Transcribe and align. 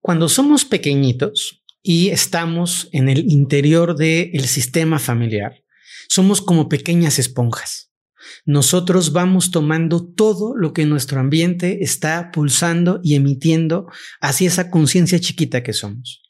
Cuando 0.00 0.30
somos 0.30 0.64
pequeñitos 0.64 1.62
y 1.82 2.08
estamos 2.08 2.88
en 2.92 3.10
el 3.10 3.30
interior 3.30 3.96
del 3.96 4.46
sistema 4.46 4.98
familiar, 4.98 5.62
somos 6.08 6.40
como 6.40 6.70
pequeñas 6.70 7.18
esponjas. 7.18 7.90
Nosotros 8.46 9.12
vamos 9.12 9.50
tomando 9.50 10.06
todo 10.06 10.56
lo 10.56 10.72
que 10.72 10.86
nuestro 10.86 11.20
ambiente 11.20 11.84
está 11.84 12.30
pulsando 12.32 13.00
y 13.02 13.14
emitiendo 13.14 13.88
hacia 14.22 14.48
esa 14.48 14.70
conciencia 14.70 15.20
chiquita 15.20 15.62
que 15.62 15.74
somos. 15.74 16.22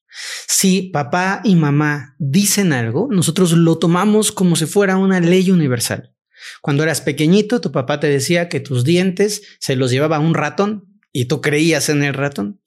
Si 0.49 0.83
papá 0.83 1.41
y 1.45 1.55
mamá 1.55 2.17
dicen 2.19 2.73
algo, 2.73 3.09
nosotros 3.11 3.53
lo 3.53 3.79
tomamos 3.79 4.33
como 4.33 4.57
si 4.57 4.67
fuera 4.67 4.97
una 4.97 5.21
ley 5.21 5.53
universal. 5.53 6.13
Cuando 6.61 6.83
eras 6.83 7.01
pequeñito, 7.01 7.61
tu 7.61 7.71
papá 7.71 8.01
te 8.01 8.09
decía 8.09 8.49
que 8.49 8.59
tus 8.59 8.83
dientes 8.83 9.43
se 9.61 9.77
los 9.77 9.93
llevaba 9.93 10.19
un 10.19 10.35
ratón 10.35 10.91
y 11.13 11.27
tú 11.27 11.41
creías 11.41 11.89
en 11.89 12.03
el 12.03 12.15
ratón, 12.15 12.60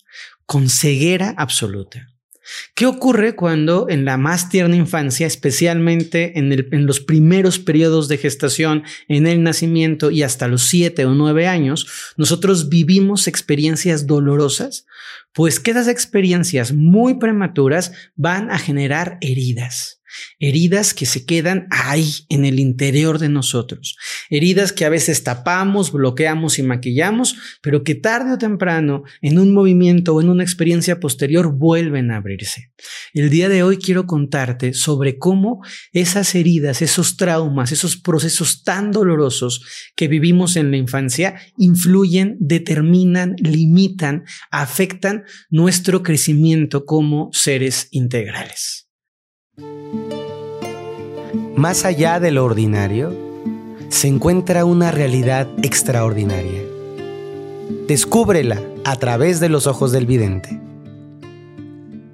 con 0.46 0.70
ceguera 0.70 1.34
absoluta. 1.38 2.14
¿Qué 2.76 2.86
ocurre 2.86 3.36
cuando 3.36 3.88
en 3.90 4.04
la 4.04 4.18
más 4.18 4.50
tierna 4.50 4.76
infancia, 4.76 5.26
especialmente 5.26 6.38
en, 6.38 6.86
los 6.86 7.00
primeros 7.00 7.58
periodos 7.58 8.10
de 8.10 8.18
gestación, 8.18 8.84
en 9.08 9.28
el 9.28 9.44
nacimiento 9.44 10.12
y 10.12 10.24
hasta 10.24 10.50
los 10.50 10.64
siete 10.64 11.06
o 11.06 11.14
nueve 11.14 11.48
años, 11.48 11.88
nosotros 12.18 12.68
vivimos 12.68 13.28
experiencias 13.28 14.08
dolorosas? 14.08 14.86
Pues 15.32 15.60
que 15.60 15.72
esas 15.72 15.88
experiencias 15.88 16.74
muy 16.74 17.16
prematuras 17.16 17.94
van 18.16 18.52
a 18.52 18.60
generar 18.60 19.18
heridas. 19.22 20.02
Heridas 20.40 20.94
que 20.94 21.06
se 21.06 21.26
quedan 21.26 21.68
ahí 21.70 22.12
en 22.30 22.46
el 22.46 22.60
interior 22.60 23.20
de 23.20 23.30
nosotros. 23.30 23.98
Heridas 24.30 24.74
que 24.74 24.86
a 24.86 24.90
veces 24.90 25.24
tapamos, 25.24 25.92
bloqueamos 25.92 26.60
y 26.60 26.64
maquillamos, 26.64 27.36
pero 27.62 27.84
que 27.84 27.96
tarde 27.96 28.34
o 28.34 28.38
temprano, 28.38 29.04
en 29.22 29.40
un 29.40 29.54
movimiento 29.54 30.16
o 30.16 30.22
en 30.22 30.30
una 30.30 30.44
experiencia 30.44 31.00
posterior, 31.00 31.54
vuelven 31.54 32.12
a 32.12 32.18
abrirse. 32.18 32.72
El 33.14 33.30
día 33.30 33.50
de 33.50 33.64
hoy 33.64 33.78
quiero 33.78 34.06
contarte 34.06 34.74
sobre 34.74 35.18
cómo 35.18 35.62
esas 35.92 36.36
heridas, 36.36 36.82
esos 36.82 37.18
traumas, 37.18 37.72
esos 37.72 37.98
procesos 37.98 38.64
tan 38.64 38.92
dolorosos 38.92 39.66
que 39.96 40.08
vivimos 40.08 40.56
en 40.56 40.72
la 40.72 40.78
infancia 40.78 41.36
influyen, 41.58 42.38
determinan, 42.40 43.36
limitan, 43.38 44.26
afectan 44.52 45.24
nuestro 45.50 46.04
crecimiento 46.04 46.86
como 46.86 47.30
seres 47.32 47.88
integrales. 47.92 48.90
Más 51.56 51.86
allá 51.86 52.20
de 52.20 52.32
lo 52.32 52.46
ordinario, 52.46 53.16
se 53.90 54.08
encuentra 54.08 54.66
una 54.66 54.90
realidad 54.90 55.48
extraordinaria. 55.62 56.64
Descúbrela 57.88 58.60
a 58.84 58.96
través 58.96 59.40
de 59.40 59.50
los 59.50 59.68
ojos 59.68 59.92
del 59.92 60.08
vidente. 60.08 60.60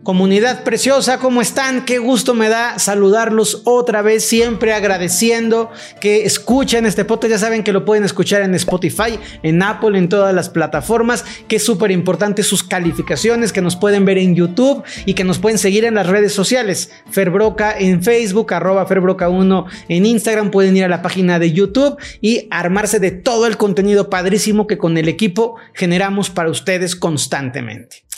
Comunidad 0.09 0.63
preciosa, 0.63 1.19
¿cómo 1.19 1.39
están? 1.39 1.85
Qué 1.85 1.99
gusto 1.99 2.33
me 2.33 2.49
da 2.49 2.79
saludarlos 2.79 3.61
otra 3.65 4.01
vez, 4.01 4.25
siempre 4.25 4.73
agradeciendo 4.73 5.69
que 6.01 6.25
escuchen 6.25 6.87
este 6.87 7.05
podcast. 7.05 7.29
Ya 7.29 7.37
saben 7.37 7.63
que 7.63 7.71
lo 7.71 7.85
pueden 7.85 8.03
escuchar 8.03 8.41
en 8.41 8.55
Spotify, 8.55 9.19
en 9.43 9.61
Apple, 9.61 9.99
en 9.99 10.09
todas 10.09 10.33
las 10.33 10.49
plataformas, 10.49 11.23
que 11.47 11.57
es 11.57 11.63
súper 11.63 11.91
importante 11.91 12.41
sus 12.41 12.63
calificaciones, 12.63 13.53
que 13.53 13.61
nos 13.61 13.75
pueden 13.75 14.03
ver 14.03 14.17
en 14.17 14.33
YouTube 14.33 14.83
y 15.05 15.13
que 15.13 15.23
nos 15.23 15.37
pueden 15.37 15.59
seguir 15.59 15.85
en 15.85 15.93
las 15.93 16.07
redes 16.07 16.33
sociales. 16.33 16.89
Ferbroca 17.11 17.77
en 17.77 18.01
Facebook, 18.01 18.51
arroba 18.51 18.87
Ferbroca1 18.87 19.65
en 19.89 20.07
Instagram, 20.07 20.49
pueden 20.49 20.75
ir 20.75 20.85
a 20.85 20.89
la 20.89 21.03
página 21.03 21.37
de 21.37 21.51
YouTube 21.51 21.99
y 22.19 22.47
armarse 22.49 22.99
de 22.99 23.11
todo 23.11 23.45
el 23.45 23.57
contenido 23.57 24.09
padrísimo 24.09 24.65
que 24.65 24.79
con 24.79 24.97
el 24.97 25.07
equipo 25.07 25.57
generamos 25.75 26.31
para 26.31 26.49
ustedes 26.49 26.95
constantemente. 26.95 28.09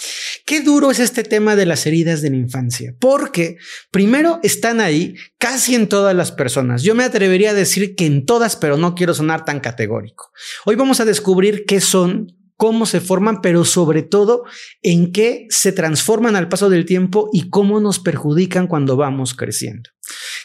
Qué 0.45 0.62
duro 0.62 0.92
es 0.92 1.00
este 1.00 1.23
tema 1.23 1.56
de 1.56 1.66
las 1.66 1.80
heridas 1.85 2.21
de 2.21 2.29
la 2.29 2.37
infancia, 2.37 2.95
porque 2.99 3.57
primero 3.91 4.39
están 4.43 4.79
ahí 4.79 5.15
casi 5.37 5.75
en 5.75 5.88
todas 5.88 6.15
las 6.15 6.31
personas. 6.31 6.83
Yo 6.83 6.95
me 6.95 7.03
atrevería 7.03 7.51
a 7.51 7.55
decir 7.55 7.95
que 7.95 8.05
en 8.05 8.25
todas, 8.25 8.56
pero 8.56 8.78
no 8.78 8.95
quiero 8.95 9.13
sonar 9.13 9.45
tan 9.45 9.59
categórico. 9.59 10.31
Hoy 10.66 10.75
vamos 10.75 11.00
a 11.00 11.06
descubrir 11.06 11.66
qué 11.66 11.81
son, 11.81 12.35
cómo 12.57 12.85
se 12.85 13.01
forman, 13.01 13.41
pero 13.41 13.66
sobre 13.66 14.03
todo 14.03 14.44
en 14.81 15.11
qué 15.11 15.47
se 15.50 15.72
transforman 15.72 16.35
al 16.35 16.50
paso 16.50 16.69
del 16.69 16.85
tiempo 16.85 17.29
y 17.33 17.50
cómo 17.50 17.79
nos 17.79 18.00
perjudican 18.00 18.67
cuando 18.67 18.95
vamos 18.97 19.33
creciendo. 19.33 19.89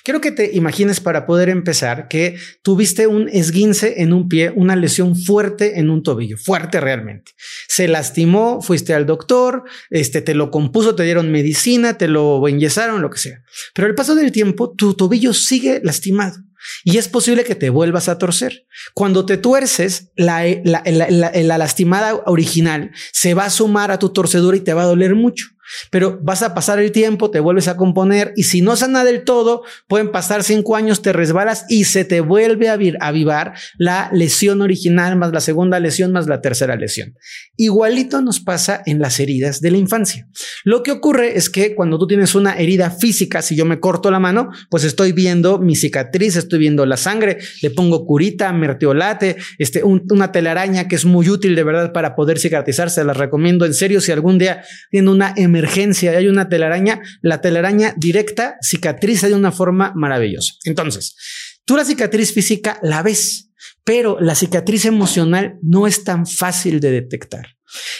Quiero 0.06 0.20
que 0.20 0.30
te 0.30 0.52
imagines 0.54 1.00
para 1.00 1.26
poder 1.26 1.48
empezar 1.48 2.06
que 2.06 2.38
tuviste 2.62 3.08
un 3.08 3.28
esguince 3.28 4.02
en 4.02 4.12
un 4.12 4.28
pie, 4.28 4.52
una 4.54 4.76
lesión 4.76 5.16
fuerte 5.16 5.80
en 5.80 5.90
un 5.90 6.04
tobillo, 6.04 6.36
fuerte 6.38 6.80
realmente. 6.80 7.32
Se 7.66 7.88
lastimó, 7.88 8.62
fuiste 8.62 8.94
al 8.94 9.04
doctor, 9.04 9.64
este 9.90 10.22
te 10.22 10.36
lo 10.36 10.52
compuso, 10.52 10.94
te 10.94 11.02
dieron 11.02 11.32
medicina, 11.32 11.98
te 11.98 12.06
lo 12.06 12.46
enyesaron, 12.46 13.02
lo 13.02 13.10
que 13.10 13.18
sea. 13.18 13.42
Pero 13.74 13.88
al 13.88 13.96
paso 13.96 14.14
del 14.14 14.30
tiempo, 14.30 14.70
tu 14.70 14.94
tobillo 14.94 15.34
sigue 15.34 15.80
lastimado. 15.82 16.36
Y 16.84 16.98
es 16.98 17.08
posible 17.08 17.42
que 17.42 17.56
te 17.56 17.70
vuelvas 17.70 18.08
a 18.08 18.16
torcer. 18.16 18.64
Cuando 18.94 19.26
te 19.26 19.38
tuerces, 19.38 20.12
la, 20.14 20.44
la, 20.62 20.84
la, 20.86 21.32
la, 21.34 21.58
lastimada 21.58 22.22
original 22.26 22.92
se 23.12 23.34
va 23.34 23.46
a 23.46 23.50
sumar 23.50 23.90
a 23.90 23.98
tu 23.98 24.10
torcedura 24.10 24.56
y 24.56 24.60
te 24.60 24.72
va 24.72 24.82
a 24.82 24.86
doler 24.86 25.16
mucho. 25.16 25.46
Pero 25.90 26.18
vas 26.22 26.42
a 26.42 26.54
pasar 26.54 26.78
el 26.78 26.92
tiempo, 26.92 27.30
te 27.30 27.40
vuelves 27.40 27.68
a 27.68 27.76
componer 27.76 28.32
y 28.36 28.44
si 28.44 28.62
no 28.62 28.76
sana 28.76 29.04
del 29.04 29.24
todo, 29.24 29.62
pueden 29.88 30.10
pasar 30.10 30.42
cinco 30.42 30.76
años, 30.76 31.02
te 31.02 31.12
resbalas 31.12 31.64
y 31.68 31.84
se 31.84 32.04
te 32.04 32.20
vuelve 32.20 32.68
a 32.68 32.78
avivar 33.00 33.54
la 33.78 34.10
lesión 34.12 34.62
original 34.62 35.16
más 35.16 35.32
la 35.32 35.40
segunda 35.40 35.80
lesión 35.80 36.12
más 36.12 36.26
la 36.26 36.40
tercera 36.40 36.76
lesión. 36.76 37.14
Igualito 37.56 38.20
nos 38.20 38.40
pasa 38.40 38.82
en 38.86 39.00
las 39.00 39.18
heridas 39.20 39.60
de 39.60 39.70
la 39.70 39.78
infancia. 39.78 40.28
Lo 40.64 40.82
que 40.82 40.92
ocurre 40.92 41.36
es 41.36 41.50
que 41.50 41.74
cuando 41.74 41.98
tú 41.98 42.06
tienes 42.06 42.34
una 42.34 42.56
herida 42.56 42.90
física, 42.90 43.42
si 43.42 43.56
yo 43.56 43.64
me 43.64 43.80
corto 43.80 44.10
la 44.10 44.20
mano, 44.20 44.50
pues 44.70 44.84
estoy 44.84 45.12
viendo 45.12 45.58
mi 45.58 45.76
cicatriz, 45.76 46.36
estoy 46.36 46.58
viendo 46.58 46.86
la 46.86 46.96
sangre, 46.96 47.38
le 47.62 47.70
pongo 47.70 48.06
curita, 48.06 48.52
mertiolate, 48.52 49.36
este, 49.58 49.82
una 49.84 50.32
telaraña 50.32 50.88
que 50.88 50.96
es 50.96 51.04
muy 51.04 51.28
útil 51.28 51.54
de 51.54 51.64
verdad 51.64 51.92
para 51.92 52.14
poder 52.14 52.38
cicatrizar, 52.38 52.90
se 52.90 53.04
las 53.04 53.16
recomiendo 53.16 53.64
en 53.64 53.74
serio 53.74 54.00
si 54.00 54.12
algún 54.12 54.38
día 54.38 54.62
tiene 54.90 55.10
una 55.10 55.32
emergencia 55.36 55.55
y 56.02 56.08
hay 56.08 56.28
una 56.28 56.48
telaraña, 56.48 57.00
la 57.22 57.40
telaraña 57.40 57.94
directa 57.96 58.56
cicatriza 58.62 59.28
de 59.28 59.34
una 59.34 59.52
forma 59.52 59.92
maravillosa. 59.94 60.54
Entonces, 60.64 61.16
tú 61.64 61.76
la 61.76 61.84
cicatriz 61.84 62.32
física 62.32 62.78
la 62.82 63.02
ves, 63.02 63.50
pero 63.84 64.18
la 64.20 64.34
cicatriz 64.34 64.84
emocional 64.84 65.58
no 65.62 65.86
es 65.86 66.04
tan 66.04 66.26
fácil 66.26 66.80
de 66.80 66.90
detectar. 66.90 67.56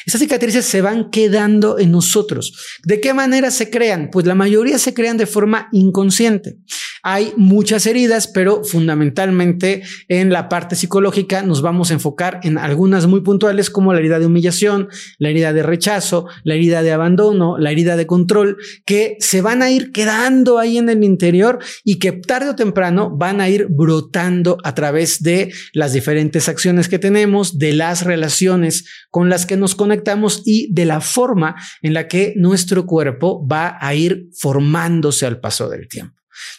Esas 0.07 0.21
cicatrices 0.21 0.65
se 0.65 0.81
van 0.81 1.11
quedando 1.11 1.79
en 1.79 1.91
nosotros. 1.91 2.79
¿De 2.85 3.01
qué 3.01 3.13
manera 3.15 3.51
se 3.51 3.71
crean? 3.71 4.11
Pues 4.13 4.25
la 4.27 4.35
mayoría 4.35 4.79
se 4.79 4.95
crean 4.95 5.17
de 5.17 5.27
forma 5.27 5.69
inconsciente. 5.73 6.59
Hay 7.03 7.33
muchas 7.37 7.87
heridas, 7.87 8.29
pero 8.29 8.65
fundamentalmente 8.65 9.83
en 10.09 10.31
la 10.31 10.49
parte 10.49 10.77
psicológica 10.77 11.43
nos 11.43 11.63
vamos 11.63 11.91
a 11.91 11.95
enfocar 11.95 12.41
en 12.43 12.59
algunas 12.59 13.07
muy 13.07 13.21
puntuales 13.21 13.71
como 13.71 13.93
la 13.93 14.01
herida 14.01 14.19
de 14.19 14.27
humillación, 14.27 14.89
la 15.19 15.31
herida 15.31 15.53
de 15.53 15.63
rechazo, 15.63 16.27
la 16.45 16.55
herida 16.55 16.83
de 16.83 16.93
abandono, 16.93 17.59
la 17.59 17.71
herida 17.71 17.97
de 17.97 18.07
control, 18.07 18.57
que 18.85 19.17
se 19.21 19.41
van 19.41 19.63
a 19.63 19.71
ir 19.71 19.93
quedando 19.93 20.59
ahí 20.59 20.79
en 20.79 20.89
el 20.89 21.05
interior 21.05 21.59
y 21.85 21.99
que 21.99 22.13
tarde 22.13 22.51
o 22.51 22.57
temprano 22.57 23.11
van 23.17 23.41
a 23.41 23.49
ir 23.49 23.67
brotando 23.71 24.59
a 24.65 24.75
través 24.75 25.23
de 25.23 25.53
las 25.73 25.93
diferentes 25.93 26.49
acciones 26.49 26.89
que 26.89 26.99
tenemos, 26.99 27.59
de 27.59 27.73
las 27.73 28.05
relaciones 28.05 28.87
con 29.11 29.29
las 29.29 29.47
que 29.47 29.57
nos 29.57 29.75
conectamos 29.75 30.43
y 30.45 30.73
de 30.73 30.85
la 30.85 31.01
forma 31.01 31.57
en 31.83 31.95
la 31.95 32.09
que 32.09 32.35
nuestro 32.37 32.87
cuerpo 32.87 33.47
va 33.47 33.79
a 33.81 33.95
ir 33.95 34.29
formándose 34.39 35.27
al 35.27 35.41
paso 35.41 35.69
del 35.69 35.89
tiempo. 35.89 36.15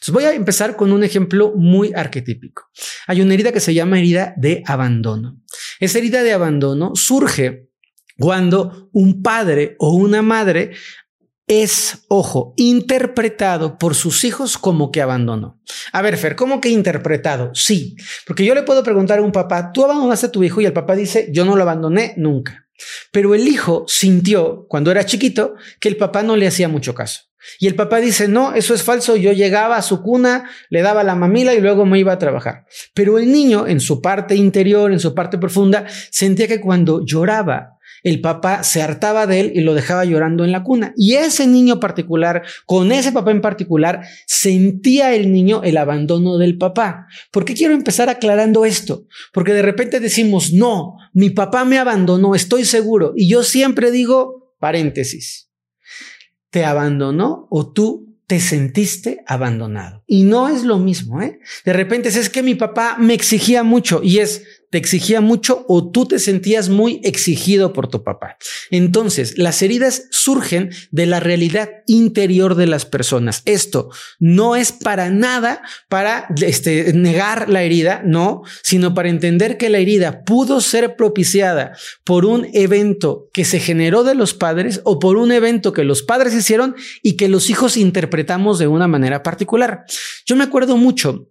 Voy 0.08 0.24
a 0.24 0.34
empezar 0.34 0.76
con 0.76 0.92
un 0.92 1.04
ejemplo 1.04 1.54
muy 1.56 1.92
arquetípico. 1.94 2.64
Hay 3.08 3.22
una 3.22 3.34
herida 3.34 3.52
que 3.52 3.60
se 3.60 3.74
llama 3.74 4.00
herida 4.00 4.34
de 4.38 4.64
abandono. 4.66 5.42
Esa 5.80 6.00
herida 6.00 6.24
de 6.24 6.34
abandono 6.34 6.92
surge 6.96 7.68
cuando 8.18 8.90
un 8.94 9.22
padre 9.22 9.76
o 9.80 9.96
una 9.96 10.22
madre 10.22 10.72
es, 11.48 12.06
ojo, 12.10 12.54
interpretado 12.58 13.78
por 13.78 13.96
sus 13.96 14.26
hijos 14.26 14.58
como 14.58 14.92
que 14.92 15.02
abandonó. 15.02 15.62
A 15.94 16.02
ver, 16.02 16.18
Fer, 16.18 16.36
¿cómo 16.36 16.60
que 16.60 16.70
interpretado? 16.70 17.52
Sí, 17.54 17.96
porque 18.26 18.46
yo 18.46 18.54
le 18.54 18.64
puedo 18.64 18.84
preguntar 18.84 19.20
a 19.20 19.24
un 19.24 19.32
papá, 19.32 19.72
tú 19.72 19.86
abandonaste 19.86 20.28
a 20.28 20.32
tu 20.32 20.44
hijo 20.44 20.60
y 20.60 20.66
el 20.66 20.74
papá 20.74 20.96
dice, 20.96 21.30
yo 21.32 21.46
no 21.46 21.56
lo 21.56 21.64
abandoné 21.64 22.14
nunca. 22.18 22.68
Pero 23.12 23.34
el 23.34 23.48
hijo 23.48 23.86
sintió, 23.88 24.66
cuando 24.68 24.92
era 24.92 25.06
chiquito, 25.06 25.56
que 25.80 25.88
el 25.90 25.98
papá 25.98 26.22
no 26.22 26.36
le 26.36 26.48
hacía 26.48 26.68
mucho 26.68 26.94
caso. 26.94 27.22
Y 27.60 27.68
el 27.68 27.76
papá 27.76 28.00
dice, 28.00 28.28
no, 28.28 28.54
eso 28.54 28.74
es 28.74 28.84
falso, 28.84 29.16
yo 29.16 29.32
llegaba 29.32 29.78
a 29.78 29.82
su 29.82 30.02
cuna, 30.02 30.50
le 30.70 30.82
daba 30.82 31.04
la 31.04 31.16
mamila 31.16 31.54
y 31.54 31.62
luego 31.62 31.86
me 31.86 31.98
iba 31.98 32.12
a 32.12 32.20
trabajar. 32.20 32.66
Pero 32.94 33.18
el 33.18 33.32
niño, 33.32 33.68
en 33.68 33.80
su 33.80 34.02
parte 34.02 34.36
interior, 34.36 34.92
en 34.92 35.00
su 35.00 35.16
parte 35.16 35.38
profunda, 35.38 35.86
sentía 36.12 36.48
que 36.48 36.60
cuando 36.60 37.06
lloraba, 37.06 37.77
el 38.08 38.22
papá 38.22 38.64
se 38.64 38.82
hartaba 38.82 39.28
de 39.28 39.42
él 39.42 39.52
y 39.54 39.60
lo 39.60 39.74
dejaba 39.74 40.06
llorando 40.06 40.46
en 40.46 40.54
la 40.54 40.64
cuna. 40.64 40.94
Y 40.96 41.16
ese 41.16 41.46
niño 41.46 41.82
particular, 41.82 42.44
con 42.66 42.94
ese 42.94 43.12
papá 43.12 43.32
en 43.32 43.42
particular, 43.42 44.02
sentía 44.26 45.14
el 45.14 45.34
niño 45.34 45.62
el 45.64 45.76
abandono 45.76 46.38
del 46.38 46.58
papá. 46.58 47.08
¿Por 47.32 47.44
qué 47.44 47.54
quiero 47.54 47.74
empezar 47.74 48.10
aclarando 48.10 48.64
esto? 48.64 49.06
Porque 49.34 49.54
de 49.54 49.62
repente 49.62 50.00
decimos, 50.00 50.54
no, 50.54 50.96
mi 51.12 51.32
papá 51.32 51.66
me 51.66 51.80
abandonó, 51.80 52.34
estoy 52.34 52.64
seguro. 52.64 53.12
Y 53.14 53.30
yo 53.30 53.44
siempre 53.44 53.92
digo, 53.92 54.54
paréntesis. 54.58 55.50
te 56.50 56.64
abandonó 56.64 57.48
o 57.50 57.74
tú 57.74 58.08
te 58.28 58.42
sentiste 58.42 59.24
abandonado. 59.26 60.04
Y 60.06 60.24
no 60.24 60.50
es 60.50 60.64
lo 60.64 60.80
mismo, 60.80 61.22
¿eh? 61.22 61.40
De 61.64 61.72
repente 61.72 62.10
es 62.10 62.30
que 62.30 62.44
mi 62.44 62.56
papá 62.56 62.98
me 63.00 63.14
exigía 63.14 63.64
mucho 63.64 64.02
y 64.04 64.20
es, 64.20 64.44
te 64.70 64.78
exigía 64.78 65.22
mucho 65.22 65.66
o 65.68 65.92
tú 65.92 66.06
te 66.08 66.20
sentías 66.20 66.70
muy 66.70 67.00
exigido 67.04 67.74
por 67.74 67.88
tu 67.88 68.04
papá. 68.04 68.38
Entonces, 68.70 69.38
las 69.38 69.62
heridas 69.62 70.08
surgen 70.12 70.72
de 70.92 71.06
la 71.06 71.20
realidad 71.20 71.70
interior 71.86 72.56
de 72.56 72.68
las 72.68 72.86
personas. 72.86 73.42
Esto 73.46 73.90
no 74.20 74.56
es 74.56 74.72
para 74.72 75.10
nada 75.10 75.62
para 75.90 76.28
este, 76.42 76.92
negar 76.94 77.50
la 77.50 77.64
herida, 77.64 78.02
no, 78.06 78.44
sino 78.64 78.94
para 78.94 79.10
entender 79.10 79.58
que 79.58 79.70
la 79.70 79.78
herida 79.78 80.24
pudo 80.24 80.60
ser 80.60 80.96
propiciada 80.96 81.78
por 82.04 82.26
un 82.26 82.48
evento 82.54 83.30
que 83.34 83.46
se 83.46 83.60
generó 83.60 84.04
de 84.04 84.16
los 84.16 84.34
padres 84.34 84.82
o 84.84 85.00
por 85.00 85.18
un 85.18 85.32
evento 85.32 85.72
que 85.72 85.84
los 85.84 86.04
padres 86.04 86.34
hicieron 86.34 86.76
y 87.02 87.16
que 87.16 87.30
los 87.30 87.50
hijos 87.50 87.78
interpretamos 87.78 88.60
de 88.60 88.68
una 88.68 88.88
manera 88.88 89.24
particular. 89.24 89.86
Yo 90.26 90.36
me 90.36 90.44
acuerdo 90.44 90.78
mucho 90.78 91.28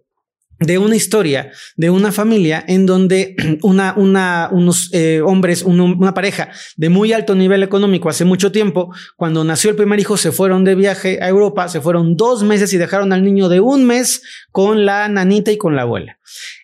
de 0.59 0.77
una 0.77 0.95
historia 0.95 1.51
de 1.75 1.89
una 1.89 2.11
familia 2.11 2.63
en 2.67 2.85
donde 2.85 3.35
una, 3.61 3.93
una, 3.95 4.49
unos 4.51 4.89
eh, 4.93 5.21
hombres, 5.23 5.63
una 5.63 6.13
pareja 6.13 6.49
de 6.75 6.89
muy 6.89 7.13
alto 7.13 7.35
nivel 7.35 7.63
económico 7.63 8.09
hace 8.09 8.25
mucho 8.25 8.51
tiempo, 8.51 8.93
cuando 9.15 9.43
nació 9.43 9.69
el 9.69 9.75
primer 9.75 9.99
hijo, 9.99 10.17
se 10.17 10.31
fueron 10.31 10.63
de 10.63 10.75
viaje 10.75 11.19
a 11.21 11.27
Europa, 11.27 11.67
se 11.67 11.81
fueron 11.81 12.15
dos 12.15 12.43
meses 12.43 12.73
y 12.73 12.77
dejaron 12.77 13.13
al 13.13 13.23
niño 13.23 13.49
de 13.49 13.59
un 13.59 13.85
mes 13.85 14.21
con 14.51 14.85
la 14.85 15.07
nanita 15.09 15.51
y 15.51 15.57
con 15.57 15.75
la 15.75 15.83
abuela. 15.83 16.17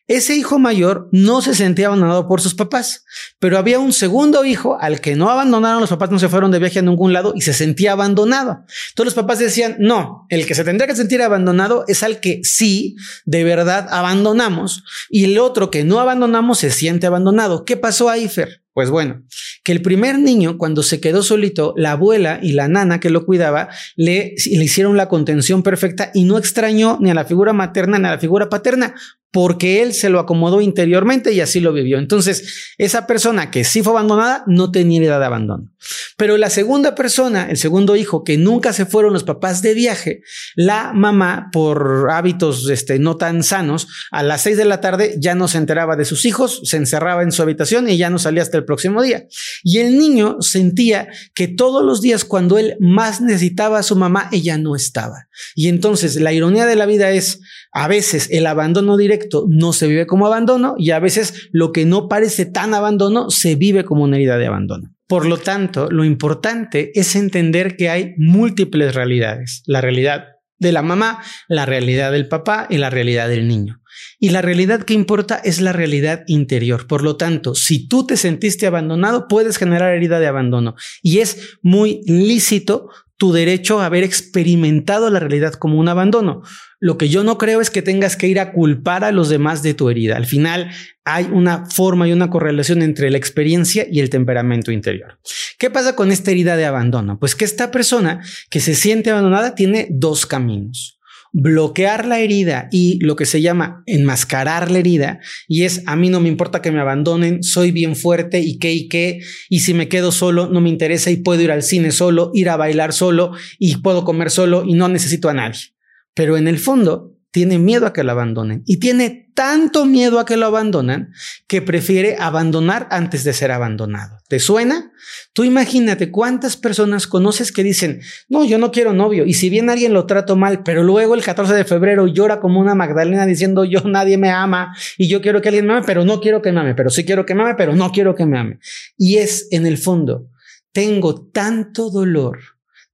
Ese 0.07 0.35
hijo 0.35 0.59
mayor 0.59 1.07
no 1.13 1.41
se 1.41 1.55
sentía 1.55 1.87
abandonado 1.87 2.27
por 2.27 2.41
sus 2.41 2.55
papás, 2.55 3.05
pero 3.39 3.57
había 3.57 3.79
un 3.79 3.93
segundo 3.93 4.43
hijo 4.43 4.77
al 4.81 4.99
que 4.99 5.15
no 5.15 5.29
abandonaron, 5.29 5.79
los 5.79 5.89
papás 5.89 6.11
no 6.11 6.19
se 6.19 6.27
fueron 6.27 6.51
de 6.51 6.59
viaje 6.59 6.79
a 6.79 6.81
ningún 6.81 7.13
lado 7.13 7.31
y 7.35 7.41
se 7.41 7.53
sentía 7.53 7.93
abandonado. 7.93 8.65
Todos 8.95 9.05
los 9.05 9.13
papás 9.13 9.39
decían, 9.39 9.77
no, 9.79 10.25
el 10.27 10.45
que 10.45 10.55
se 10.55 10.65
tendría 10.65 10.87
que 10.87 10.95
sentir 10.97 11.21
abandonado 11.21 11.85
es 11.87 12.03
al 12.03 12.19
que 12.19 12.41
sí, 12.43 12.97
de 13.23 13.45
verdad, 13.45 13.87
abandonamos 13.91 14.83
y 15.09 15.23
el 15.23 15.39
otro 15.39 15.71
que 15.71 15.85
no 15.85 16.01
abandonamos 16.01 16.59
se 16.59 16.71
siente 16.71 17.07
abandonado. 17.07 17.63
¿Qué 17.63 17.77
pasó 17.77 18.09
ahí, 18.09 18.27
Fer? 18.27 18.63
Pues 18.73 18.89
bueno, 18.89 19.23
que 19.63 19.71
el 19.71 19.83
primer 19.83 20.17
niño, 20.17 20.57
cuando 20.57 20.81
se 20.81 20.99
quedó 20.99 21.21
solito, 21.21 21.75
la 21.77 21.91
abuela 21.91 22.39
y 22.41 22.53
la 22.53 22.67
nana 22.67 22.99
que 22.99 23.11
lo 23.11 23.23
cuidaba 23.23 23.69
le, 23.95 24.33
hicieron 24.35 24.97
la 24.97 25.07
contención 25.07 25.61
perfecta 25.61 26.09
y 26.13 26.25
no 26.25 26.39
extrañó 26.39 26.97
ni 26.99 27.11
a 27.11 27.13
la 27.13 27.25
figura 27.25 27.53
materna 27.53 27.99
ni 27.99 28.07
a 28.07 28.11
la 28.11 28.19
figura 28.19 28.49
paterna, 28.49 28.95
porque 29.33 29.81
él 29.81 29.93
se 29.93 30.09
lo 30.09 30.19
acomodó 30.19 30.61
interiormente 30.61 31.33
y 31.33 31.41
así 31.41 31.59
lo 31.59 31.73
vivió. 31.73 31.97
Entonces, 31.97 32.71
esa 32.77 33.07
persona 33.07 33.49
que 33.49 33.63
sí 33.63 33.81
fue 33.81 33.93
abandonada 33.93 34.43
no 34.45 34.71
tenía 34.71 35.01
edad 35.01 35.19
de 35.19 35.25
abandono. 35.25 35.73
Pero 36.17 36.37
la 36.37 36.51
segunda 36.51 36.93
persona, 36.93 37.49
el 37.49 37.57
segundo 37.57 37.95
hijo, 37.95 38.23
que 38.23 38.37
nunca 38.37 38.73
se 38.73 38.85
fueron 38.85 39.11
los 39.11 39.23
papás 39.23 39.63
de 39.63 39.73
viaje, 39.73 40.21
la 40.55 40.93
mamá, 40.93 41.49
por 41.51 42.09
hábitos 42.11 42.69
este, 42.69 42.99
no 42.99 43.17
tan 43.17 43.41
sanos, 43.41 43.87
a 44.11 44.21
las 44.21 44.43
seis 44.43 44.55
de 44.55 44.65
la 44.65 44.81
tarde 44.81 45.15
ya 45.17 45.33
no 45.33 45.47
se 45.47 45.57
enteraba 45.57 45.95
de 45.95 46.05
sus 46.05 46.25
hijos, 46.25 46.61
se 46.63 46.77
encerraba 46.77 47.23
en 47.23 47.31
su 47.31 47.41
habitación 47.41 47.89
y 47.89 47.97
ya 47.97 48.11
no 48.11 48.19
salía 48.19 48.43
hasta 48.43 48.59
el 48.59 48.65
próximo 48.65 49.01
día. 49.01 49.25
Y 49.63 49.79
el 49.79 49.97
niño 49.97 50.37
sentía 50.41 51.07
que 51.33 51.47
todos 51.47 51.83
los 51.83 52.01
días 52.01 52.23
cuando 52.23 52.59
él 52.59 52.77
más 52.79 53.19
necesitaba 53.19 53.79
a 53.79 53.83
su 53.83 53.95
mamá, 53.95 54.29
ella 54.31 54.59
no 54.59 54.75
estaba. 54.75 55.27
Y 55.55 55.69
entonces 55.69 56.17
la 56.17 56.33
ironía 56.33 56.67
de 56.67 56.75
la 56.75 56.85
vida 56.85 57.09
es, 57.09 57.39
a 57.73 57.87
veces 57.87 58.29
el 58.31 58.45
abandono 58.45 58.97
directo 58.97 59.45
no 59.49 59.73
se 59.73 59.87
vive 59.87 60.05
como 60.05 60.27
abandono 60.27 60.75
y 60.77 60.91
a 60.91 60.99
veces 60.99 61.49
lo 61.51 61.71
que 61.71 61.85
no 61.85 62.07
parece 62.07 62.45
tan 62.45 62.73
abandono 62.73 63.29
se 63.29 63.55
vive 63.55 63.83
como 63.83 64.03
una 64.03 64.17
herida 64.17 64.37
de 64.37 64.47
abandono. 64.47 64.93
Por 65.07 65.25
lo 65.25 65.37
tanto, 65.37 65.89
lo 65.89 66.05
importante 66.05 66.91
es 66.93 67.15
entender 67.15 67.75
que 67.75 67.89
hay 67.89 68.13
múltiples 68.17 68.95
realidades. 68.95 69.63
La 69.65 69.81
realidad 69.81 70.25
de 70.59 70.71
la 70.71 70.81
mamá, 70.81 71.21
la 71.47 71.65
realidad 71.65 72.11
del 72.11 72.27
papá 72.27 72.67
y 72.69 72.77
la 72.77 72.89
realidad 72.89 73.27
del 73.27 73.47
niño. 73.47 73.81
Y 74.19 74.29
la 74.29 74.41
realidad 74.41 74.83
que 74.83 74.93
importa 74.93 75.35
es 75.43 75.59
la 75.59 75.73
realidad 75.73 76.23
interior. 76.27 76.87
Por 76.87 77.03
lo 77.03 77.17
tanto, 77.17 77.55
si 77.55 77.87
tú 77.87 78.07
te 78.07 78.17
sentiste 78.17 78.65
abandonado, 78.65 79.27
puedes 79.27 79.57
generar 79.57 79.93
herida 79.93 80.19
de 80.19 80.27
abandono. 80.27 80.75
Y 81.01 81.19
es 81.19 81.57
muy 81.61 82.01
lícito 82.05 82.89
tu 83.17 83.31
derecho 83.31 83.79
a 83.79 83.85
haber 83.85 84.03
experimentado 84.03 85.09
la 85.09 85.19
realidad 85.19 85.53
como 85.53 85.79
un 85.79 85.89
abandono. 85.89 86.41
Lo 86.83 86.97
que 86.97 87.07
yo 87.07 87.23
no 87.23 87.37
creo 87.37 87.61
es 87.61 87.69
que 87.69 87.81
tengas 87.81 88.17
que 88.17 88.27
ir 88.27 88.41
a 88.41 88.51
culpar 88.51 89.05
a 89.05 89.13
los 89.13 89.29
demás 89.29 89.63
de 89.63 89.73
tu 89.73 89.89
herida. 89.89 90.17
Al 90.17 90.25
final 90.25 90.69
hay 91.05 91.29
una 91.31 91.65
forma 91.65 92.09
y 92.09 92.11
una 92.11 92.29
correlación 92.29 92.81
entre 92.81 93.09
la 93.09 93.17
experiencia 93.17 93.87
y 93.89 94.01
el 94.01 94.09
temperamento 94.09 94.69
interior. 94.69 95.17
¿Qué 95.57 95.69
pasa 95.69 95.95
con 95.95 96.11
esta 96.11 96.31
herida 96.31 96.57
de 96.57 96.65
abandono? 96.65 97.19
Pues 97.19 97.37
que 97.37 97.45
esta 97.45 97.71
persona 97.71 98.19
que 98.49 98.59
se 98.59 98.75
siente 98.75 99.11
abandonada 99.11 99.55
tiene 99.55 99.87
dos 99.91 100.25
caminos 100.25 100.99
bloquear 101.35 102.05
la 102.05 102.19
herida 102.19 102.67
y 102.69 102.99
lo 102.99 103.15
que 103.15 103.25
se 103.25 103.41
llama 103.41 103.81
enmascarar 103.87 104.69
la 104.69 104.77
herida 104.77 105.19
y 105.47 105.63
es 105.63 105.81
a 105.87 105.95
mí 105.95 106.09
no 106.09 106.19
me 106.19 106.29
importa 106.29 106.61
que 106.61 106.71
me 106.71 106.79
abandonen, 106.79 107.41
soy 107.41 107.71
bien 107.71 107.95
fuerte 107.95 108.41
y 108.41 108.59
qué 108.59 108.71
y 108.71 108.87
qué 108.87 109.19
y 109.49 109.61
si 109.61 109.73
me 109.73 109.87
quedo 109.87 110.11
solo 110.11 110.47
no 110.47 110.61
me 110.61 110.69
interesa 110.69 111.09
y 111.09 111.15
puedo 111.15 111.41
ir 111.41 111.51
al 111.51 111.63
cine 111.63 111.91
solo, 111.91 112.29
ir 112.35 112.49
a 112.49 112.55
bailar 112.55 112.93
solo 112.93 113.31
y 113.57 113.77
puedo 113.77 114.05
comer 114.05 114.29
solo 114.29 114.63
y 114.63 114.73
no 114.73 114.89
necesito 114.89 115.27
a 115.27 115.33
nadie. 115.33 115.73
Pero 116.13 116.37
en 116.37 116.47
el 116.47 116.59
fondo 116.59 117.13
tiene 117.33 117.57
miedo 117.57 117.87
a 117.87 117.93
que 117.93 118.03
lo 118.03 118.11
abandonen 118.11 118.61
y 118.67 118.77
tiene 118.77 119.31
tanto 119.33 119.85
miedo 119.85 120.19
a 120.19 120.25
que 120.25 120.37
lo 120.37 120.45
abandonan 120.45 121.11
que 121.47 121.63
prefiere 121.63 122.15
abandonar 122.19 122.87
antes 122.91 123.23
de 123.23 123.33
ser 123.33 123.51
abandonado. 123.51 124.19
¿Te 124.27 124.39
suena? 124.39 124.91
Tú 125.33 125.43
imagínate 125.43 126.11
cuántas 126.11 126.57
personas 126.57 127.07
conoces 127.07 127.51
que 127.51 127.63
dicen, 127.63 128.01
no, 128.29 128.45
yo 128.45 128.59
no 128.59 128.71
quiero 128.71 128.93
novio. 128.93 129.25
Y 129.25 129.33
si 129.33 129.49
bien 129.49 129.71
alguien 129.71 129.93
lo 129.93 130.05
trato 130.05 130.35
mal, 130.35 130.61
pero 130.61 130.83
luego 130.83 131.15
el 131.15 131.23
14 131.23 131.55
de 131.55 131.65
febrero 131.65 132.05
llora 132.05 132.39
como 132.39 132.59
una 132.59 132.75
Magdalena 132.75 133.25
diciendo, 133.25 133.65
yo 133.65 133.81
nadie 133.81 134.19
me 134.19 134.29
ama 134.29 134.75
y 134.99 135.07
yo 135.07 135.19
quiero 135.19 135.41
que 135.41 135.49
alguien 135.49 135.65
me 135.65 135.73
ame, 135.73 135.85
pero 135.87 136.05
no 136.05 136.19
quiero 136.19 136.43
que 136.43 136.51
me 136.51 136.59
ame, 136.59 136.75
pero 136.75 136.91
sí 136.91 137.03
quiero 137.03 137.25
que 137.25 137.33
me 137.33 137.41
ame, 137.41 137.55
pero 137.55 137.75
no 137.75 137.91
quiero 137.91 138.13
que 138.13 138.27
me 138.27 138.37
ame. 138.37 138.59
Y 138.95 139.17
es 139.17 139.47
en 139.49 139.65
el 139.65 139.79
fondo, 139.79 140.29
tengo 140.71 141.29
tanto 141.31 141.89
dolor 141.89 142.52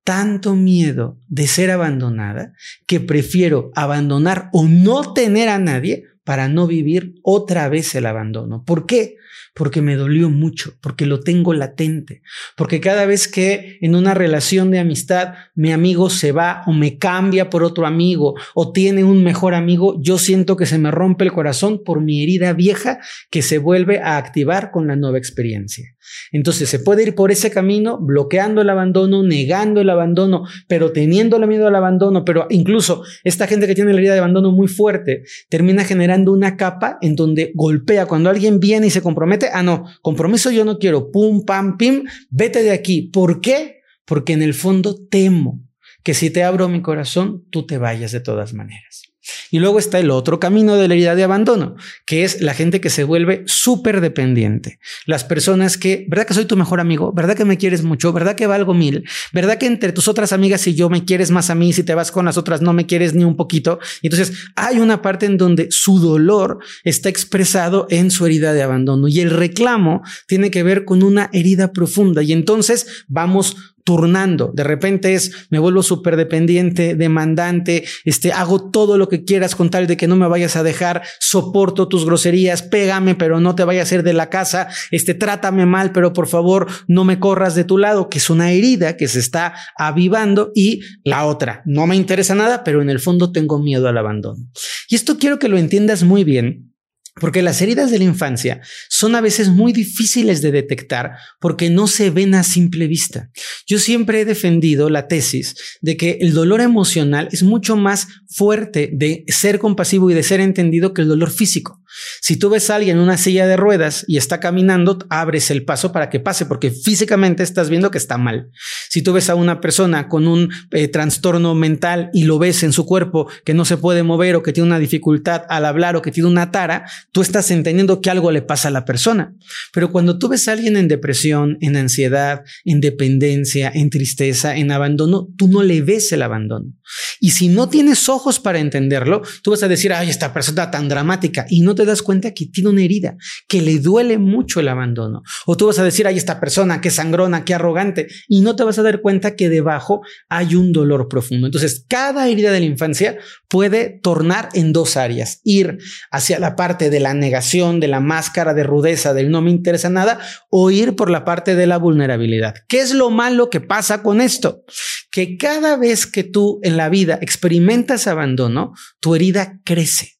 tanto 0.09 0.55
miedo 0.55 1.19
de 1.27 1.45
ser 1.45 1.69
abandonada 1.69 2.53
que 2.87 2.99
prefiero 2.99 3.69
abandonar 3.75 4.49
o 4.53 4.67
no 4.67 5.13
tener 5.13 5.49
a 5.49 5.59
nadie 5.59 6.05
para 6.23 6.47
no 6.47 6.65
vivir 6.65 7.13
otra 7.21 7.69
vez 7.69 7.93
el 7.93 8.07
abandono. 8.07 8.63
¿Por 8.65 8.87
qué? 8.87 9.17
Porque 9.53 9.81
me 9.81 9.95
dolió 9.95 10.29
mucho, 10.29 10.77
porque 10.81 11.05
lo 11.05 11.19
tengo 11.19 11.53
latente, 11.53 12.21
porque 12.55 12.79
cada 12.79 13.05
vez 13.05 13.27
que 13.27 13.77
en 13.81 13.95
una 13.95 14.13
relación 14.13 14.71
de 14.71 14.79
amistad 14.79 15.33
mi 15.55 15.71
amigo 15.71 16.09
se 16.09 16.31
va 16.31 16.61
o 16.65 16.71
me 16.71 16.97
cambia 16.97 17.49
por 17.49 17.63
otro 17.63 17.85
amigo 17.85 18.35
o 18.55 18.71
tiene 18.71 19.03
un 19.03 19.23
mejor 19.23 19.53
amigo, 19.53 19.99
yo 20.01 20.17
siento 20.17 20.55
que 20.55 20.65
se 20.65 20.77
me 20.77 20.91
rompe 20.91 21.25
el 21.25 21.33
corazón 21.33 21.83
por 21.83 22.01
mi 22.01 22.23
herida 22.23 22.53
vieja 22.53 22.99
que 23.29 23.41
se 23.41 23.57
vuelve 23.57 23.99
a 23.99 24.17
activar 24.17 24.71
con 24.71 24.87
la 24.87 24.95
nueva 24.95 25.17
experiencia. 25.17 25.95
Entonces 26.31 26.69
se 26.69 26.79
puede 26.79 27.03
ir 27.03 27.15
por 27.15 27.31
ese 27.31 27.51
camino 27.51 27.99
bloqueando 27.99 28.61
el 28.61 28.69
abandono, 28.69 29.23
negando 29.23 29.81
el 29.81 29.89
abandono, 29.89 30.45
pero 30.67 30.91
teniendo 30.91 31.39
miedo 31.47 31.67
al 31.67 31.75
abandono, 31.75 32.25
pero 32.25 32.47
incluso 32.49 33.03
esta 33.23 33.47
gente 33.47 33.67
que 33.67 33.75
tiene 33.75 33.93
la 33.93 33.99
herida 33.99 34.13
de 34.13 34.19
abandono 34.19 34.51
muy 34.51 34.67
fuerte 34.67 35.23
termina 35.49 35.83
generando 35.83 36.31
una 36.31 36.57
capa 36.57 36.97
en 37.01 37.15
donde 37.15 37.51
golpea 37.55 38.05
cuando 38.05 38.29
alguien 38.29 38.59
viene 38.59 38.87
y 38.87 38.89
se 38.89 39.01
compromete, 39.19 39.49
ah 39.51 39.63
no, 39.63 39.85
compromiso 40.01 40.49
yo 40.49 40.63
no 40.63 40.77
quiero, 40.77 41.11
pum, 41.11 41.43
pam, 41.43 41.77
pim, 41.77 42.05
vete 42.29 42.63
de 42.63 42.71
aquí. 42.71 43.01
¿Por 43.01 43.41
qué? 43.41 43.81
Porque 44.05 44.31
en 44.31 44.41
el 44.41 44.53
fondo 44.53 44.95
temo 45.07 45.59
que 46.03 46.13
si 46.13 46.29
te 46.29 46.43
abro 46.43 46.69
mi 46.69 46.81
corazón, 46.81 47.45
tú 47.49 47.65
te 47.65 47.77
vayas 47.77 48.13
de 48.13 48.21
todas 48.21 48.53
maneras. 48.53 49.08
Y 49.51 49.59
luego 49.59 49.79
está 49.79 49.99
el 49.99 50.11
otro 50.11 50.39
camino 50.39 50.75
de 50.75 50.87
la 50.87 50.93
herida 50.93 51.15
de 51.15 51.23
abandono, 51.23 51.75
que 52.05 52.23
es 52.23 52.41
la 52.41 52.53
gente 52.53 52.81
que 52.81 52.89
se 52.89 53.03
vuelve 53.03 53.43
súper 53.45 54.01
dependiente. 54.01 54.79
Las 55.05 55.23
personas 55.23 55.77
que, 55.77 56.05
¿verdad 56.09 56.25
que 56.25 56.33
soy 56.33 56.45
tu 56.45 56.55
mejor 56.55 56.79
amigo? 56.79 57.11
¿Verdad 57.13 57.35
que 57.35 57.45
me 57.45 57.57
quieres 57.57 57.83
mucho? 57.83 58.13
¿Verdad 58.13 58.35
que 58.35 58.47
valgo 58.47 58.73
mil? 58.73 59.03
¿Verdad 59.33 59.57
que 59.57 59.65
entre 59.65 59.91
tus 59.91 60.07
otras 60.07 60.33
amigas 60.33 60.65
y 60.67 60.75
yo 60.75 60.89
me 60.89 61.05
quieres 61.05 61.31
más 61.31 61.49
a 61.49 61.55
mí? 61.55 61.73
Si 61.73 61.83
te 61.83 61.95
vas 61.95 62.11
con 62.11 62.25
las 62.25 62.37
otras 62.37 62.61
no 62.61 62.73
me 62.73 62.85
quieres 62.85 63.13
ni 63.13 63.23
un 63.23 63.35
poquito. 63.35 63.79
Entonces 64.01 64.33
hay 64.55 64.79
una 64.79 65.01
parte 65.01 65.25
en 65.25 65.37
donde 65.37 65.67
su 65.71 65.99
dolor 65.99 66.59
está 66.83 67.09
expresado 67.09 67.87
en 67.89 68.11
su 68.11 68.25
herida 68.25 68.53
de 68.53 68.63
abandono 68.63 69.07
y 69.07 69.19
el 69.19 69.31
reclamo 69.31 70.01
tiene 70.27 70.51
que 70.51 70.63
ver 70.63 70.85
con 70.85 71.03
una 71.03 71.29
herida 71.33 71.71
profunda. 71.71 72.23
Y 72.23 72.33
entonces 72.33 73.05
vamos 73.07 73.55
turnando. 73.83 74.51
De 74.53 74.63
repente 74.63 75.13
es, 75.13 75.47
me 75.49 75.59
vuelvo 75.59 75.83
súper 75.83 76.15
dependiente, 76.15 76.95
demandante, 76.95 77.83
este, 78.05 78.31
hago 78.31 78.69
todo 78.69 78.97
lo 78.97 79.09
que 79.09 79.23
quieras 79.23 79.55
con 79.55 79.69
tal 79.69 79.87
de 79.87 79.97
que 79.97 80.07
no 80.07 80.15
me 80.15 80.27
vayas 80.27 80.55
a 80.55 80.63
dejar, 80.63 81.03
soporto 81.19 81.87
tus 81.87 82.05
groserías, 82.05 82.61
pégame, 82.61 83.15
pero 83.15 83.39
no 83.39 83.55
te 83.55 83.63
vayas 83.63 83.91
a 83.91 83.95
ir 83.95 84.03
de 84.03 84.13
la 84.13 84.29
casa, 84.29 84.67
este, 84.91 85.13
trátame 85.13 85.65
mal, 85.65 85.91
pero 85.91 86.13
por 86.13 86.27
favor 86.27 86.67
no 86.87 87.03
me 87.03 87.19
corras 87.19 87.55
de 87.55 87.63
tu 87.63 87.77
lado, 87.77 88.09
que 88.09 88.17
es 88.19 88.29
una 88.29 88.51
herida 88.51 88.97
que 88.97 89.07
se 89.07 89.19
está 89.19 89.53
avivando 89.77 90.51
y 90.55 90.81
la 91.03 91.25
otra, 91.25 91.61
no 91.65 91.87
me 91.87 91.95
interesa 91.95 92.35
nada, 92.35 92.63
pero 92.63 92.81
en 92.81 92.89
el 92.89 92.99
fondo 92.99 93.31
tengo 93.31 93.59
miedo 93.59 93.87
al 93.87 93.97
abandono. 93.97 94.43
Y 94.87 94.95
esto 94.95 95.17
quiero 95.17 95.39
que 95.39 95.49
lo 95.49 95.57
entiendas 95.57 96.03
muy 96.03 96.23
bien 96.23 96.68
Porque 97.15 97.41
las 97.41 97.61
heridas 97.61 97.91
de 97.91 97.97
la 97.97 98.05
infancia 98.05 98.61
son 98.89 99.15
a 99.15 99.21
veces 99.21 99.49
muy 99.49 99.73
difíciles 99.73 100.41
de 100.41 100.51
detectar 100.51 101.11
porque 101.39 101.69
no 101.69 101.87
se 101.87 102.09
ven 102.09 102.35
a 102.35 102.43
simple 102.43 102.87
vista. 102.87 103.29
Yo 103.67 103.79
siempre 103.79 104.21
he 104.21 104.25
defendido 104.25 104.89
la 104.89 105.07
tesis 105.07 105.55
de 105.81 105.97
que 105.97 106.17
el 106.21 106.33
dolor 106.33 106.61
emocional 106.61 107.27
es 107.31 107.43
mucho 107.43 107.75
más 107.75 108.07
fuerte 108.29 108.89
de 108.93 109.23
ser 109.27 109.59
compasivo 109.59 110.09
y 110.09 110.13
de 110.13 110.23
ser 110.23 110.39
entendido 110.39 110.93
que 110.93 111.01
el 111.01 111.07
dolor 111.07 111.31
físico. 111.31 111.81
Si 112.21 112.37
tú 112.37 112.49
ves 112.49 112.69
a 112.69 112.75
alguien 112.75 112.97
en 112.97 113.03
una 113.03 113.17
silla 113.17 113.47
de 113.47 113.57
ruedas 113.57 114.05
y 114.07 114.17
está 114.17 114.39
caminando, 114.39 114.99
abres 115.09 115.51
el 115.51 115.65
paso 115.65 115.91
para 115.91 116.09
que 116.09 116.19
pase 116.19 116.45
porque 116.45 116.71
físicamente 116.71 117.43
estás 117.43 117.69
viendo 117.69 117.91
que 117.91 117.97
está 117.97 118.17
mal. 118.17 118.49
Si 118.89 119.01
tú 119.01 119.13
ves 119.13 119.29
a 119.29 119.35
una 119.35 119.61
persona 119.61 120.07
con 120.07 120.27
un 120.27 120.49
eh, 120.71 120.87
trastorno 120.87 121.55
mental 121.55 122.09
y 122.13 122.23
lo 122.23 122.39
ves 122.39 122.63
en 122.63 122.73
su 122.73 122.85
cuerpo 122.85 123.29
que 123.45 123.53
no 123.53 123.65
se 123.65 123.77
puede 123.77 124.03
mover 124.03 124.35
o 124.35 124.43
que 124.43 124.53
tiene 124.53 124.67
una 124.67 124.79
dificultad 124.79 125.43
al 125.49 125.65
hablar 125.65 125.95
o 125.95 126.01
que 126.01 126.11
tiene 126.11 126.29
una 126.29 126.51
tara, 126.51 126.85
tú 127.11 127.21
estás 127.21 127.51
entendiendo 127.51 128.01
que 128.01 128.09
algo 128.09 128.31
le 128.31 128.41
pasa 128.41 128.67
a 128.67 128.71
la 128.71 128.85
persona. 128.85 129.33
Pero 129.73 129.91
cuando 129.91 130.17
tú 130.17 130.29
ves 130.29 130.47
a 130.47 130.53
alguien 130.53 130.77
en 130.77 130.87
depresión, 130.87 131.57
en 131.61 131.75
ansiedad, 131.75 132.43
en 132.65 132.81
dependencia, 132.81 133.71
en 133.73 133.89
tristeza, 133.89 134.55
en 134.55 134.71
abandono, 134.71 135.27
tú 135.37 135.47
no 135.47 135.63
le 135.63 135.81
ves 135.81 136.11
el 136.11 136.21
abandono. 136.21 136.73
Y 137.19 137.31
si 137.31 137.47
no 137.49 137.69
tienes 137.69 138.09
ojos 138.09 138.39
para 138.39 138.59
entenderlo, 138.59 139.21
tú 139.43 139.51
vas 139.51 139.63
a 139.63 139.67
decir, 139.67 139.93
ay, 139.93 140.09
esta 140.09 140.33
persona 140.33 140.71
tan 140.71 140.89
dramática 140.89 141.45
y 141.49 141.61
no 141.61 141.75
te 141.75 141.85
das 141.85 142.01
cuenta 142.01 142.33
que 142.33 142.47
tiene 142.47 142.69
una 142.69 142.83
herida, 142.83 143.15
que 143.47 143.61
le 143.61 143.79
duele 143.79 144.17
mucho 144.17 144.59
el 144.59 144.67
abandono. 144.67 145.23
O 145.45 145.57
tú 145.57 145.67
vas 145.67 145.79
a 145.79 145.83
decir, 145.83 146.07
ay, 146.07 146.17
esta 146.17 146.39
persona, 146.39 146.81
qué 146.81 146.91
sangrona, 146.91 147.45
qué 147.45 147.53
arrogante, 147.53 148.07
y 148.27 148.41
no 148.41 148.55
te 148.55 148.63
vas 148.63 148.79
a 148.79 148.83
dar 148.83 149.01
cuenta 149.01 149.35
que 149.35 149.49
debajo 149.49 150.01
hay 150.29 150.55
un 150.55 150.71
dolor 150.71 151.07
profundo. 151.07 151.47
Entonces, 151.47 151.85
cada 151.87 152.27
herida 152.27 152.51
de 152.51 152.59
la 152.59 152.65
infancia 152.65 153.17
puede 153.47 153.99
tornar 154.01 154.49
en 154.53 154.73
dos 154.73 154.97
áreas, 154.97 155.41
ir 155.43 155.77
hacia 156.11 156.39
la 156.39 156.55
parte 156.55 156.89
de 156.89 156.99
la 156.99 157.13
negación, 157.13 157.79
de 157.79 157.87
la 157.87 157.99
máscara 157.99 158.53
de 158.53 158.63
rudeza, 158.63 159.13
del 159.13 159.31
no 159.31 159.41
me 159.41 159.51
interesa 159.51 159.89
nada, 159.89 160.19
o 160.49 160.71
ir 160.71 160.95
por 160.95 161.09
la 161.09 161.25
parte 161.25 161.55
de 161.55 161.67
la 161.67 161.77
vulnerabilidad. 161.77 162.53
¿Qué 162.67 162.79
es 162.79 162.93
lo 162.93 163.09
malo 163.09 163.49
que 163.49 163.61
pasa 163.61 164.03
con 164.03 164.21
esto? 164.21 164.63
Que 165.11 165.37
cada 165.37 165.77
vez 165.77 166.05
que 166.05 166.23
tú 166.23 166.59
en 166.63 166.77
la 166.79 166.87
vida 166.87 167.19
experimentas 167.21 168.07
abandono, 168.07 168.73
tu 169.01 169.13
herida 169.13 169.59
crece. 169.65 170.17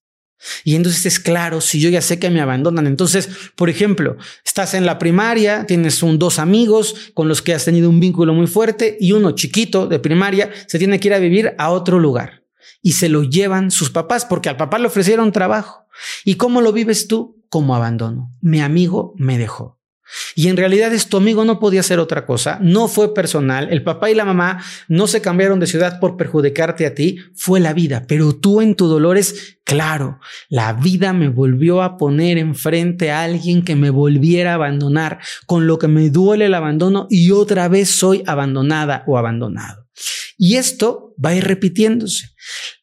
Y 0.65 0.75
entonces 0.75 1.05
es 1.05 1.19
claro, 1.19 1.61
si 1.61 1.79
yo 1.79 1.89
ya 1.89 2.01
sé 2.01 2.19
que 2.19 2.29
me 2.29 2.41
abandonan, 2.41 2.85
entonces, 2.85 3.29
por 3.55 3.69
ejemplo, 3.69 4.17
estás 4.45 4.73
en 4.73 4.85
la 4.85 4.99
primaria, 4.99 5.65
tienes 5.65 6.03
un, 6.03 6.19
dos 6.19 6.37
amigos 6.37 7.11
con 7.13 7.29
los 7.29 7.41
que 7.41 7.53
has 7.53 7.63
tenido 7.63 7.89
un 7.89 8.01
vínculo 8.01 8.33
muy 8.33 8.47
fuerte 8.47 8.97
y 8.99 9.13
uno 9.13 9.31
chiquito 9.31 9.87
de 9.87 9.99
primaria 9.99 10.51
se 10.67 10.79
tiene 10.79 10.99
que 10.99 11.07
ir 11.07 11.13
a 11.13 11.19
vivir 11.19 11.55
a 11.57 11.69
otro 11.69 11.97
lugar 11.97 12.43
y 12.81 12.91
se 12.91 13.07
lo 13.07 13.23
llevan 13.23 13.71
sus 13.71 13.89
papás 13.89 14.25
porque 14.25 14.49
al 14.49 14.57
papá 14.57 14.79
le 14.79 14.87
ofrecieron 14.87 15.31
trabajo. 15.31 15.85
¿Y 16.25 16.35
cómo 16.35 16.59
lo 16.59 16.73
vives 16.73 17.07
tú? 17.07 17.41
Como 17.47 17.73
abandono. 17.73 18.35
Mi 18.41 18.59
amigo 18.59 19.13
me 19.17 19.37
dejó. 19.37 19.78
Y 20.35 20.47
en 20.47 20.57
realidad 20.57 20.93
es 20.93 21.07
tu 21.07 21.17
amigo 21.17 21.45
no 21.45 21.59
podía 21.59 21.81
hacer 21.81 21.99
otra 21.99 22.25
cosa, 22.25 22.59
no 22.61 22.87
fue 22.87 23.13
personal, 23.13 23.67
el 23.71 23.83
papá 23.83 24.09
y 24.09 24.15
la 24.15 24.25
mamá 24.25 24.63
no 24.87 25.07
se 25.07 25.21
cambiaron 25.21 25.59
de 25.59 25.67
ciudad 25.67 25.99
por 25.99 26.17
perjudicarte 26.17 26.85
a 26.85 26.95
ti, 26.95 27.19
fue 27.35 27.59
la 27.59 27.73
vida, 27.73 28.05
pero 28.07 28.33
tú 28.33 28.61
en 28.61 28.75
tu 28.75 28.87
dolor 28.87 29.17
es 29.17 29.59
claro, 29.63 30.19
la 30.49 30.73
vida 30.73 31.13
me 31.13 31.29
volvió 31.29 31.81
a 31.81 31.97
poner 31.97 32.37
enfrente 32.37 33.11
a 33.11 33.23
alguien 33.23 33.63
que 33.63 33.75
me 33.75 33.89
volviera 33.89 34.51
a 34.51 34.55
abandonar, 34.55 35.19
con 35.45 35.67
lo 35.67 35.77
que 35.77 35.87
me 35.87 36.09
duele 36.09 36.45
el 36.45 36.53
abandono 36.53 37.07
y 37.09 37.31
otra 37.31 37.67
vez 37.67 37.89
soy 37.89 38.23
abandonada 38.25 39.03
o 39.07 39.17
abandonado. 39.17 39.88
Y 40.37 40.55
esto 40.55 41.13
va 41.23 41.29
a 41.29 41.35
ir 41.35 41.43
repitiéndose. 41.43 42.29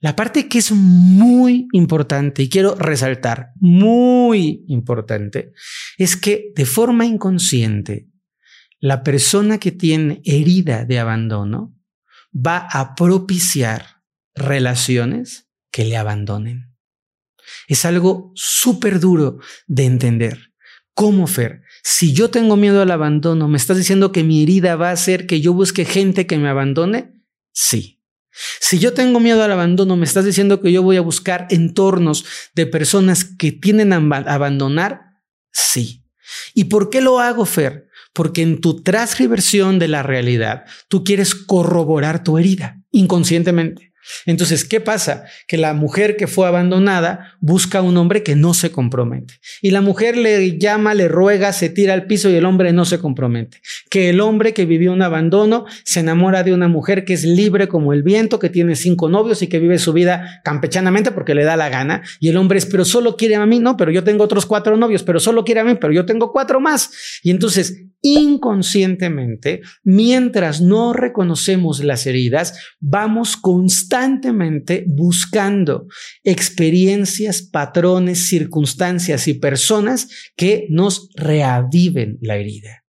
La 0.01 0.15
parte 0.15 0.49
que 0.49 0.59
es 0.59 0.73
muy 0.73 1.67
importante 1.73 2.43
y 2.43 2.49
quiero 2.49 2.75
resaltar, 2.75 3.51
muy 3.57 4.65
importante, 4.69 5.53
es 5.97 6.17
que 6.17 6.53
de 6.55 6.67
forma 6.67 7.07
inconsciente, 7.07 8.09
la 8.79 9.03
persona 9.03 9.59
que 9.59 9.73
tiene 9.73 10.21
herida 10.25 10.85
de 10.85 10.99
abandono 10.99 11.75
va 12.35 12.69
a 12.71 12.95
propiciar 12.95 14.03
relaciones 14.35 15.49
que 15.71 15.85
le 15.85 15.97
abandonen. 15.97 16.77
Es 17.69 17.85
algo 17.85 18.33
súper 18.35 19.01
duro 19.01 19.39
de 19.67 19.85
entender. 19.85 20.53
¿Cómo, 20.95 21.27
Fer? 21.27 21.63
Si 21.89 22.13
yo 22.13 22.31
tengo 22.31 22.57
miedo 22.57 22.83
al 22.83 22.91
abandono, 22.91 23.47
¿me 23.47 23.57
estás 23.57 23.77
diciendo 23.77 24.11
que 24.11 24.25
mi 24.25 24.43
herida 24.43 24.75
va 24.75 24.89
a 24.89 24.95
hacer 24.95 25.25
que 25.29 25.41
yo 25.41 25.53
busque 25.53 25.85
gente 25.85 26.27
que 26.27 26.37
me 26.37 26.49
abandone? 26.49 27.15
Sí. 27.53 28.03
Si 28.61 28.81
yo 28.81 28.93
tengo 28.93 29.21
miedo 29.21 29.45
al 29.45 29.53
abandono, 29.53 29.95
me 29.95 30.05
estás 30.05 30.25
diciendo 30.25 30.61
que 30.61 30.73
yo 30.73 30.83
voy 30.83 30.97
a 30.97 31.01
buscar 31.01 31.47
entornos 31.49 32.25
de 32.57 32.67
personas 32.67 33.23
que 33.23 33.53
tienen 33.53 33.93
a 33.93 33.99
abandonar? 33.99 35.03
Sí. 35.53 36.05
¿Y 36.55 36.65
por 36.65 36.91
qué 36.91 37.01
lo 37.01 37.21
hago, 37.21 37.47
Fer? 37.47 37.87
Porque 38.13 38.43
en 38.43 38.61
tu 38.61 38.83
transcriversión 38.83 39.79
de 39.79 39.87
la 39.87 40.03
realidad, 40.03 40.65
tú 40.89 41.05
quieres 41.05 41.37
corroborar 41.37 42.25
tu 42.25 42.37
herida 42.37 42.83
inconscientemente. 42.91 43.93
Entonces, 44.27 44.65
¿qué 44.65 44.81
pasa? 44.81 45.25
Que 45.47 45.57
la 45.57 45.75
mujer 45.75 46.17
que 46.17 46.27
fue 46.27 46.47
abandonada 46.47 47.37
busca 47.41 47.79
a 47.79 47.83
un 47.83 47.97
hombre 47.97 48.23
que 48.23 48.37
no 48.37 48.55
se 48.55 48.71
compromete. 48.71 49.35
Y 49.63 49.71
la 49.71 49.81
mujer 49.81 50.17
le 50.17 50.59
llama, 50.59 50.95
le 50.95 51.09
ruega, 51.09 51.53
se 51.53 51.69
tira 51.69 51.95
al 51.95 52.07
piso 52.07 52.31
y 52.31 52.35
el 52.35 52.45
hombre 52.45 52.73
no 52.73 52.85
se 52.85 52.99
compromete. 52.99 53.61
Que 53.91 54.11
el 54.11 54.21
hombre 54.21 54.55
que 54.55 54.67
vivió 54.67 54.93
un 54.93 55.03
abandono 55.03 55.67
se 55.85 56.01
enamora 56.01 56.43
de 56.43 56.53
una 56.53 56.69
mujer 56.69 57.05
que 57.05 57.15
es 57.15 57.25
libre 57.25 57.69
como 57.69 57.93
el 57.93 58.03
viento, 58.03 58.39
que 58.39 58.51
tiene 58.51 58.77
cinco 58.77 59.09
novios 59.09 59.43
y 59.43 59.49
que 59.49 59.59
vive 59.59 59.79
su 59.79 59.93
vida 59.93 60.41
campechanamente 60.45 61.13
porque 61.13 61.35
le 61.35 61.45
da 61.45 61.57
la 61.57 61.69
gana. 61.69 62.03
Y 62.21 62.29
el 62.29 62.37
hombre 62.37 62.59
es, 62.59 62.67
pero 62.67 62.85
solo 62.85 63.17
quiere 63.17 63.37
a 63.37 63.47
mí, 63.47 63.59
no, 63.59 63.77
pero 63.77 63.91
yo 63.91 64.05
tengo 64.05 64.25
otros 64.25 64.47
cuatro 64.47 64.77
novios, 64.77 65.03
pero 65.03 65.21
solo 65.21 65.45
quiere 65.45 65.61
a 65.61 65.65
mí, 65.65 65.75
pero 65.81 65.93
yo 65.93 66.05
tengo 66.07 66.33
cuatro 66.33 66.61
más. 66.61 67.21
Y 67.23 67.31
entonces, 67.31 67.83
inconscientemente, 68.03 69.63
mientras 69.83 70.61
no 70.61 70.93
reconocemos 70.93 71.83
las 71.83 72.07
heridas, 72.07 72.59
vamos 72.81 73.37
constantemente 73.37 73.96
constantemente 73.97 74.85
buscando 74.87 75.87
experiencias, 76.23 77.41
patrones, 77.41 78.27
circunstancias 78.27 79.27
y 79.27 79.35
personas 79.35 80.09
que 80.37 80.67
nos 80.69 81.09
reaviven 81.15 82.19
la 82.21 82.37
herida. 82.37 82.85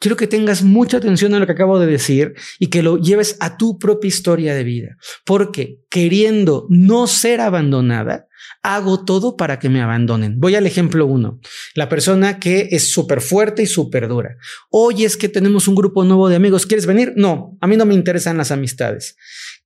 Quiero 0.00 0.16
que 0.16 0.26
tengas 0.26 0.62
mucha 0.64 0.96
atención 0.96 1.32
a 1.34 1.38
lo 1.38 1.46
que 1.46 1.52
acabo 1.52 1.78
de 1.78 1.86
decir 1.86 2.34
y 2.58 2.68
que 2.68 2.82
lo 2.82 2.96
lleves 2.96 3.36
a 3.38 3.56
tu 3.56 3.78
propia 3.78 4.08
historia 4.08 4.54
de 4.54 4.64
vida, 4.64 4.96
porque 5.24 5.78
queriendo 5.90 6.66
no 6.70 7.06
ser 7.06 7.40
abandonada, 7.40 8.26
hago 8.62 9.04
todo 9.04 9.36
para 9.36 9.58
que 9.58 9.68
me 9.68 9.80
abandonen. 9.80 10.40
Voy 10.40 10.56
al 10.56 10.66
ejemplo 10.66 11.06
uno. 11.06 11.40
La 11.74 11.88
persona 11.88 12.40
que 12.40 12.68
es 12.72 12.90
súper 12.90 13.20
fuerte 13.20 13.62
y 13.62 13.66
súper 13.66 14.08
dura. 14.08 14.36
Oye, 14.70 15.06
es 15.06 15.16
que 15.16 15.28
tenemos 15.28 15.68
un 15.68 15.74
grupo 15.74 16.04
nuevo 16.04 16.28
de 16.28 16.36
amigos. 16.36 16.66
¿Quieres 16.66 16.86
venir? 16.86 17.12
No, 17.16 17.56
a 17.60 17.66
mí 17.66 17.76
no 17.76 17.86
me 17.86 17.94
interesan 17.94 18.36
las 18.36 18.50
amistades. 18.50 19.16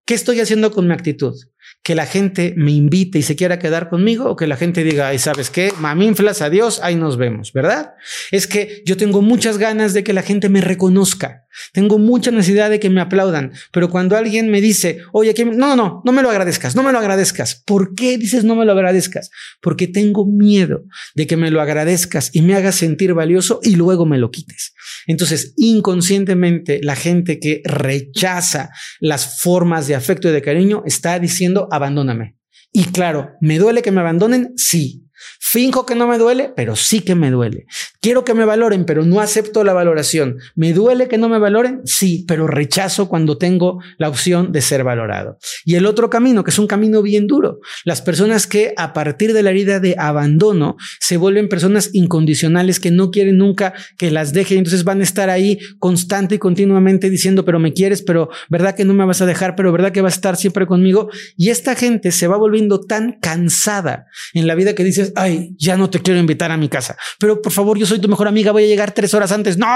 ¿Qué 0.04 0.14
estoy 0.14 0.40
haciendo 0.40 0.72
con 0.72 0.86
mi 0.86 0.94
actitud? 0.94 1.34
que 1.82 1.94
la 1.96 2.06
gente 2.06 2.54
me 2.56 2.70
invite 2.70 3.18
y 3.18 3.22
se 3.22 3.34
quiera 3.34 3.58
quedar 3.58 3.88
conmigo 3.88 4.30
o 4.30 4.36
que 4.36 4.46
la 4.46 4.56
gente 4.56 4.84
diga, 4.84 5.08
ay, 5.08 5.18
¿sabes 5.18 5.50
qué? 5.50 5.72
Maminflas, 5.80 6.40
adiós, 6.40 6.80
ahí 6.82 6.94
nos 6.94 7.16
vemos, 7.16 7.52
¿verdad? 7.52 7.94
Es 8.30 8.46
que 8.46 8.82
yo 8.86 8.96
tengo 8.96 9.20
muchas 9.20 9.58
ganas 9.58 9.92
de 9.92 10.04
que 10.04 10.12
la 10.12 10.22
gente 10.22 10.48
me 10.48 10.60
reconozca. 10.60 11.46
Tengo 11.72 11.98
mucha 11.98 12.30
necesidad 12.30 12.70
de 12.70 12.78
que 12.78 12.88
me 12.88 13.00
aplaudan, 13.00 13.52
pero 13.72 13.90
cuando 13.90 14.16
alguien 14.16 14.48
me 14.50 14.60
dice, 14.60 15.00
oye, 15.12 15.34
que 15.34 15.44
no, 15.44 15.74
no, 15.76 16.02
no 16.04 16.12
me 16.12 16.22
lo 16.22 16.30
agradezcas, 16.30 16.76
no 16.76 16.82
me 16.82 16.92
lo 16.92 16.98
agradezcas. 16.98 17.62
¿Por 17.66 17.94
qué 17.94 18.16
dices 18.16 18.44
no 18.44 18.54
me 18.54 18.64
lo 18.64 18.72
agradezcas? 18.72 19.30
Porque 19.60 19.88
tengo 19.88 20.24
miedo 20.24 20.84
de 21.14 21.26
que 21.26 21.36
me 21.36 21.50
lo 21.50 21.60
agradezcas 21.60 22.30
y 22.32 22.42
me 22.42 22.54
hagas 22.54 22.76
sentir 22.76 23.12
valioso 23.12 23.60
y 23.62 23.74
luego 23.74 24.06
me 24.06 24.18
lo 24.18 24.30
quites. 24.30 24.72
Entonces, 25.06 25.54
inconscientemente, 25.56 26.80
la 26.82 26.96
gente 26.96 27.38
que 27.38 27.62
rechaza 27.64 28.70
las 29.00 29.40
formas 29.40 29.86
de 29.86 29.94
afecto 29.94 30.28
y 30.28 30.32
de 30.32 30.42
cariño 30.42 30.82
está 30.86 31.18
diciendo 31.18 31.68
abandóname. 31.70 32.36
Y 32.72 32.84
claro, 32.84 33.30
¿me 33.40 33.58
duele 33.58 33.82
que 33.82 33.90
me 33.90 34.00
abandonen? 34.00 34.52
Sí. 34.56 35.06
Finjo 35.40 35.86
que 35.86 35.94
no 35.94 36.06
me 36.06 36.18
duele, 36.18 36.52
pero 36.56 36.76
sí 36.76 37.00
que 37.00 37.14
me 37.14 37.30
duele. 37.30 37.66
Quiero 38.00 38.24
que 38.24 38.34
me 38.34 38.44
valoren, 38.44 38.84
pero 38.84 39.04
no 39.04 39.20
acepto 39.20 39.64
la 39.64 39.72
valoración. 39.72 40.38
¿Me 40.54 40.72
duele 40.72 41.08
que 41.08 41.18
no 41.18 41.28
me 41.28 41.38
valoren? 41.38 41.82
Sí, 41.84 42.24
pero 42.26 42.46
rechazo 42.46 43.08
cuando 43.08 43.38
tengo 43.38 43.80
la 43.98 44.08
opción 44.08 44.52
de 44.52 44.60
ser 44.60 44.84
valorado. 44.84 45.38
Y 45.64 45.74
el 45.74 45.86
otro 45.86 46.10
camino, 46.10 46.44
que 46.44 46.50
es 46.50 46.58
un 46.58 46.66
camino 46.66 47.02
bien 47.02 47.26
duro, 47.26 47.60
las 47.84 48.02
personas 48.02 48.46
que 48.46 48.74
a 48.76 48.92
partir 48.92 49.32
de 49.32 49.42
la 49.42 49.50
herida 49.50 49.80
de 49.80 49.94
abandono 49.98 50.76
se 51.00 51.16
vuelven 51.16 51.48
personas 51.48 51.90
incondicionales 51.92 52.80
que 52.80 52.90
no 52.90 53.10
quieren 53.10 53.38
nunca 53.38 53.74
que 53.98 54.10
las 54.10 54.32
dejen, 54.32 54.58
entonces 54.58 54.84
van 54.84 55.00
a 55.00 55.04
estar 55.04 55.30
ahí 55.30 55.58
constante 55.78 56.36
y 56.36 56.38
continuamente 56.38 57.10
diciendo, 57.10 57.44
pero 57.44 57.58
me 57.58 57.72
quieres, 57.72 58.02
pero 58.02 58.30
verdad 58.48 58.74
que 58.74 58.84
no 58.84 58.94
me 58.94 59.04
vas 59.04 59.20
a 59.20 59.26
dejar, 59.26 59.54
pero 59.56 59.72
verdad 59.72 59.92
que 59.92 60.00
vas 60.00 60.14
a 60.14 60.16
estar 60.16 60.36
siempre 60.36 60.66
conmigo. 60.66 61.10
Y 61.36 61.50
esta 61.50 61.74
gente 61.74 62.12
se 62.12 62.26
va 62.26 62.36
volviendo 62.36 62.80
tan 62.80 63.18
cansada 63.20 64.06
en 64.34 64.46
la 64.46 64.54
vida 64.54 64.74
que 64.74 64.84
dices, 64.84 65.11
ay, 65.16 65.54
ya 65.58 65.76
no 65.76 65.90
te 65.90 66.00
quiero 66.00 66.20
invitar 66.20 66.50
a 66.50 66.56
mi 66.56 66.68
casa, 66.68 66.96
pero 67.18 67.40
por 67.40 67.52
favor, 67.52 67.78
yo 67.78 67.86
soy 67.86 68.00
tu 68.00 68.08
mejor 68.08 68.28
amiga, 68.28 68.52
voy 68.52 68.64
a 68.64 68.68
llegar 68.68 68.92
tres 68.92 69.14
horas 69.14 69.32
antes. 69.32 69.58
No, 69.58 69.68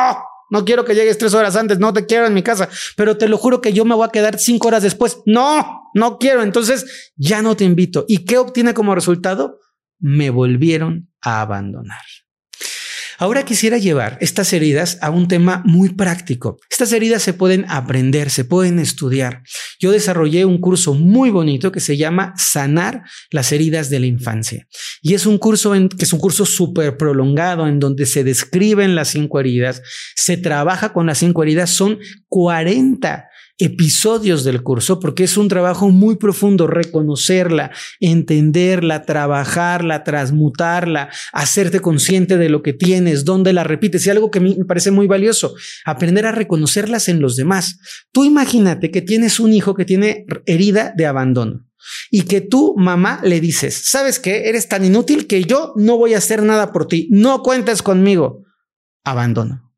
no 0.50 0.64
quiero 0.64 0.84
que 0.84 0.94
llegues 0.94 1.18
tres 1.18 1.34
horas 1.34 1.56
antes, 1.56 1.78
no 1.78 1.92
te 1.92 2.06
quiero 2.06 2.26
en 2.26 2.34
mi 2.34 2.42
casa, 2.42 2.68
pero 2.96 3.16
te 3.16 3.28
lo 3.28 3.38
juro 3.38 3.60
que 3.60 3.72
yo 3.72 3.84
me 3.84 3.94
voy 3.94 4.06
a 4.06 4.12
quedar 4.12 4.38
cinco 4.38 4.68
horas 4.68 4.82
después. 4.82 5.18
No, 5.26 5.90
no 5.94 6.18
quiero, 6.18 6.42
entonces 6.42 7.12
ya 7.16 7.42
no 7.42 7.56
te 7.56 7.64
invito. 7.64 8.04
¿Y 8.08 8.24
qué 8.24 8.38
obtiene 8.38 8.74
como 8.74 8.94
resultado? 8.94 9.60
me 9.98 10.30
volvieron 10.30 11.10
a 11.20 11.40
abandonar. 11.40 12.04
Ahora 13.18 13.44
quisiera 13.44 13.78
llevar 13.78 14.18
estas 14.20 14.52
heridas 14.52 14.98
a 15.00 15.10
un 15.10 15.26
tema 15.26 15.62
muy 15.64 15.94
práctico. 15.94 16.58
Estas 16.70 16.92
heridas 16.92 17.22
se 17.22 17.32
pueden 17.32 17.64
aprender, 17.68 18.28
se 18.28 18.44
pueden 18.44 18.78
estudiar. 18.78 19.42
Yo 19.80 19.90
desarrollé 19.90 20.44
un 20.44 20.58
curso 20.58 20.92
muy 20.92 21.30
bonito 21.30 21.72
que 21.72 21.80
se 21.80 21.96
llama 21.96 22.34
Sanar 22.36 23.04
las 23.30 23.52
heridas 23.52 23.88
de 23.88 24.00
la 24.00 24.06
infancia. 24.06 24.66
Y 25.00 25.14
es 25.14 25.24
un 25.24 25.38
curso 25.38 25.72
que 25.72 26.04
es 26.04 26.12
un 26.12 26.20
curso 26.20 26.44
súper 26.44 26.96
prolongado 26.98 27.66
en 27.66 27.78
donde 27.78 28.04
se 28.04 28.22
describen 28.22 28.94
las 28.94 29.08
cinco 29.08 29.40
heridas, 29.40 29.80
se 30.14 30.36
trabaja 30.36 30.92
con 30.92 31.06
las 31.06 31.18
cinco 31.18 31.42
heridas, 31.42 31.70
son 31.70 31.98
40 32.28 33.28
episodios 33.58 34.44
del 34.44 34.62
curso 34.62 35.00
porque 35.00 35.24
es 35.24 35.36
un 35.36 35.48
trabajo 35.48 35.88
muy 35.90 36.16
profundo 36.16 36.66
reconocerla, 36.66 37.70
entenderla, 38.00 39.04
trabajarla, 39.04 40.04
transmutarla, 40.04 41.08
hacerte 41.32 41.80
consciente 41.80 42.36
de 42.36 42.48
lo 42.48 42.62
que 42.62 42.72
tienes, 42.72 43.24
dónde 43.24 43.52
la 43.52 43.64
repites 43.64 44.06
y 44.06 44.10
algo 44.10 44.30
que 44.30 44.38
a 44.38 44.42
mí 44.42 44.56
me 44.58 44.64
parece 44.64 44.90
muy 44.90 45.06
valioso, 45.06 45.54
aprender 45.84 46.26
a 46.26 46.32
reconocerlas 46.32 47.08
en 47.08 47.20
los 47.20 47.36
demás. 47.36 47.78
Tú 48.12 48.24
imagínate 48.24 48.90
que 48.90 49.02
tienes 49.02 49.40
un 49.40 49.52
hijo 49.52 49.74
que 49.74 49.84
tiene 49.84 50.26
herida 50.44 50.92
de 50.96 51.06
abandono 51.06 51.66
y 52.10 52.22
que 52.22 52.40
tú, 52.40 52.74
mamá, 52.76 53.20
le 53.22 53.40
dices, 53.40 53.82
¿sabes 53.84 54.18
qué? 54.18 54.48
Eres 54.48 54.68
tan 54.68 54.84
inútil 54.84 55.26
que 55.26 55.44
yo 55.44 55.72
no 55.76 55.96
voy 55.96 56.14
a 56.14 56.18
hacer 56.18 56.42
nada 56.42 56.72
por 56.72 56.88
ti, 56.88 57.08
no 57.10 57.42
cuentes 57.42 57.82
conmigo. 57.82 58.44
Abandono. 59.04 59.72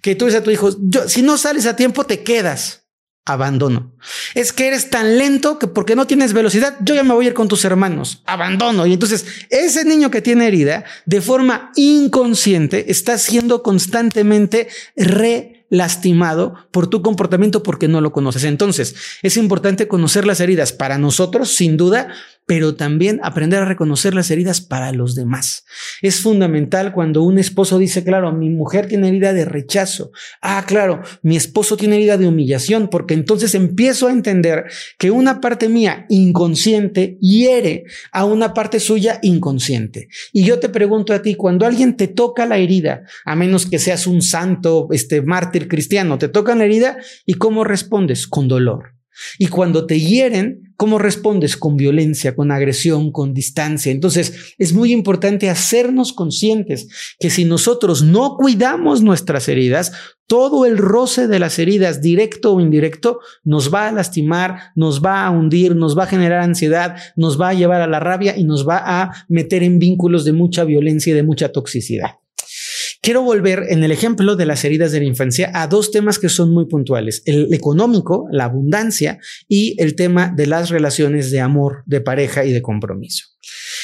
Que 0.00 0.14
tú 0.14 0.26
dices 0.26 0.40
a 0.40 0.44
tu 0.44 0.50
hijo, 0.50 0.70
yo, 0.80 1.08
si 1.08 1.22
no 1.22 1.36
sales 1.36 1.66
a 1.66 1.76
tiempo, 1.76 2.04
te 2.04 2.22
quedas 2.22 2.87
abandono. 3.28 3.92
Es 4.34 4.52
que 4.52 4.68
eres 4.68 4.90
tan 4.90 5.18
lento 5.18 5.58
que 5.58 5.66
porque 5.66 5.96
no 5.96 6.06
tienes 6.06 6.32
velocidad, 6.32 6.76
yo 6.80 6.94
ya 6.94 7.04
me 7.04 7.14
voy 7.14 7.26
a 7.26 7.28
ir 7.28 7.34
con 7.34 7.48
tus 7.48 7.64
hermanos, 7.64 8.22
abandono. 8.26 8.86
Y 8.86 8.94
entonces 8.94 9.26
ese 9.50 9.84
niño 9.84 10.10
que 10.10 10.22
tiene 10.22 10.46
herida, 10.46 10.84
de 11.06 11.20
forma 11.20 11.72
inconsciente, 11.76 12.90
está 12.90 13.18
siendo 13.18 13.62
constantemente 13.62 14.68
re 14.96 15.66
lastimado 15.70 16.54
por 16.70 16.86
tu 16.86 17.02
comportamiento 17.02 17.62
porque 17.62 17.88
no 17.88 18.00
lo 18.00 18.12
conoces. 18.12 18.44
Entonces, 18.44 18.94
es 19.22 19.36
importante 19.36 19.86
conocer 19.86 20.26
las 20.26 20.40
heridas 20.40 20.72
para 20.72 20.98
nosotros, 20.98 21.54
sin 21.54 21.76
duda, 21.76 22.08
pero 22.48 22.76
también 22.76 23.20
aprender 23.22 23.60
a 23.60 23.66
reconocer 23.66 24.14
las 24.14 24.30
heridas 24.30 24.62
para 24.62 24.90
los 24.92 25.14
demás. 25.14 25.66
Es 26.00 26.22
fundamental 26.22 26.94
cuando 26.94 27.22
un 27.22 27.38
esposo 27.38 27.78
dice, 27.78 28.02
claro, 28.02 28.32
mi 28.32 28.48
mujer 28.48 28.88
tiene 28.88 29.08
herida 29.08 29.34
de 29.34 29.44
rechazo. 29.44 30.12
Ah, 30.40 30.64
claro, 30.66 31.02
mi 31.20 31.36
esposo 31.36 31.76
tiene 31.76 31.96
herida 31.96 32.16
de 32.16 32.26
humillación, 32.26 32.88
porque 32.88 33.12
entonces 33.12 33.54
empiezo 33.54 34.08
a 34.08 34.12
entender 34.12 34.64
que 34.98 35.10
una 35.10 35.42
parte 35.42 35.68
mía 35.68 36.06
inconsciente 36.08 37.18
hiere 37.20 37.84
a 38.12 38.24
una 38.24 38.54
parte 38.54 38.80
suya 38.80 39.18
inconsciente. 39.20 40.08
Y 40.32 40.44
yo 40.44 40.58
te 40.58 40.70
pregunto 40.70 41.12
a 41.12 41.20
ti, 41.20 41.34
cuando 41.34 41.66
alguien 41.66 41.98
te 41.98 42.08
toca 42.08 42.46
la 42.46 42.56
herida, 42.56 43.02
a 43.26 43.36
menos 43.36 43.66
que 43.66 43.78
seas 43.78 44.06
un 44.06 44.22
santo, 44.22 44.88
este 44.90 45.20
mártir 45.20 45.68
cristiano, 45.68 46.16
te 46.16 46.28
toca 46.28 46.54
la 46.54 46.64
herida 46.64 46.96
y 47.26 47.34
cómo 47.34 47.62
respondes? 47.62 48.26
Con 48.26 48.48
dolor. 48.48 48.97
Y 49.38 49.48
cuando 49.48 49.86
te 49.86 50.00
hieren, 50.00 50.72
¿cómo 50.76 50.98
respondes? 50.98 51.56
Con 51.56 51.76
violencia, 51.76 52.34
con 52.34 52.50
agresión, 52.50 53.12
con 53.12 53.34
distancia. 53.34 53.92
Entonces, 53.92 54.54
es 54.58 54.72
muy 54.72 54.92
importante 54.92 55.50
hacernos 55.50 56.12
conscientes 56.12 56.88
que 57.18 57.30
si 57.30 57.44
nosotros 57.44 58.02
no 58.02 58.36
cuidamos 58.36 59.02
nuestras 59.02 59.48
heridas, 59.48 59.92
todo 60.26 60.66
el 60.66 60.76
roce 60.76 61.26
de 61.26 61.38
las 61.38 61.58
heridas, 61.58 62.02
directo 62.02 62.54
o 62.54 62.60
indirecto, 62.60 63.20
nos 63.44 63.72
va 63.72 63.88
a 63.88 63.92
lastimar, 63.92 64.72
nos 64.76 65.02
va 65.02 65.24
a 65.24 65.30
hundir, 65.30 65.74
nos 65.74 65.96
va 65.98 66.04
a 66.04 66.08
generar 66.08 66.42
ansiedad, 66.42 66.96
nos 67.16 67.40
va 67.40 67.48
a 67.48 67.54
llevar 67.54 67.80
a 67.80 67.86
la 67.86 67.98
rabia 67.98 68.36
y 68.36 68.44
nos 68.44 68.68
va 68.68 68.82
a 68.84 69.26
meter 69.28 69.62
en 69.62 69.78
vínculos 69.78 70.24
de 70.24 70.32
mucha 70.32 70.64
violencia 70.64 71.12
y 71.12 71.16
de 71.16 71.22
mucha 71.22 71.50
toxicidad. 71.50 72.10
Quiero 73.00 73.22
volver 73.22 73.64
en 73.68 73.84
el 73.84 73.92
ejemplo 73.92 74.34
de 74.34 74.44
las 74.44 74.64
heridas 74.64 74.90
de 74.92 74.98
la 74.98 75.06
infancia 75.06 75.50
a 75.54 75.68
dos 75.68 75.90
temas 75.90 76.18
que 76.18 76.28
son 76.28 76.52
muy 76.52 76.66
puntuales, 76.66 77.22
el 77.26 77.52
económico, 77.54 78.26
la 78.32 78.44
abundancia 78.44 79.18
y 79.46 79.80
el 79.80 79.94
tema 79.94 80.32
de 80.34 80.46
las 80.46 80.70
relaciones 80.70 81.30
de 81.30 81.40
amor, 81.40 81.84
de 81.86 82.00
pareja 82.00 82.44
y 82.44 82.52
de 82.52 82.62
compromiso. 82.62 83.26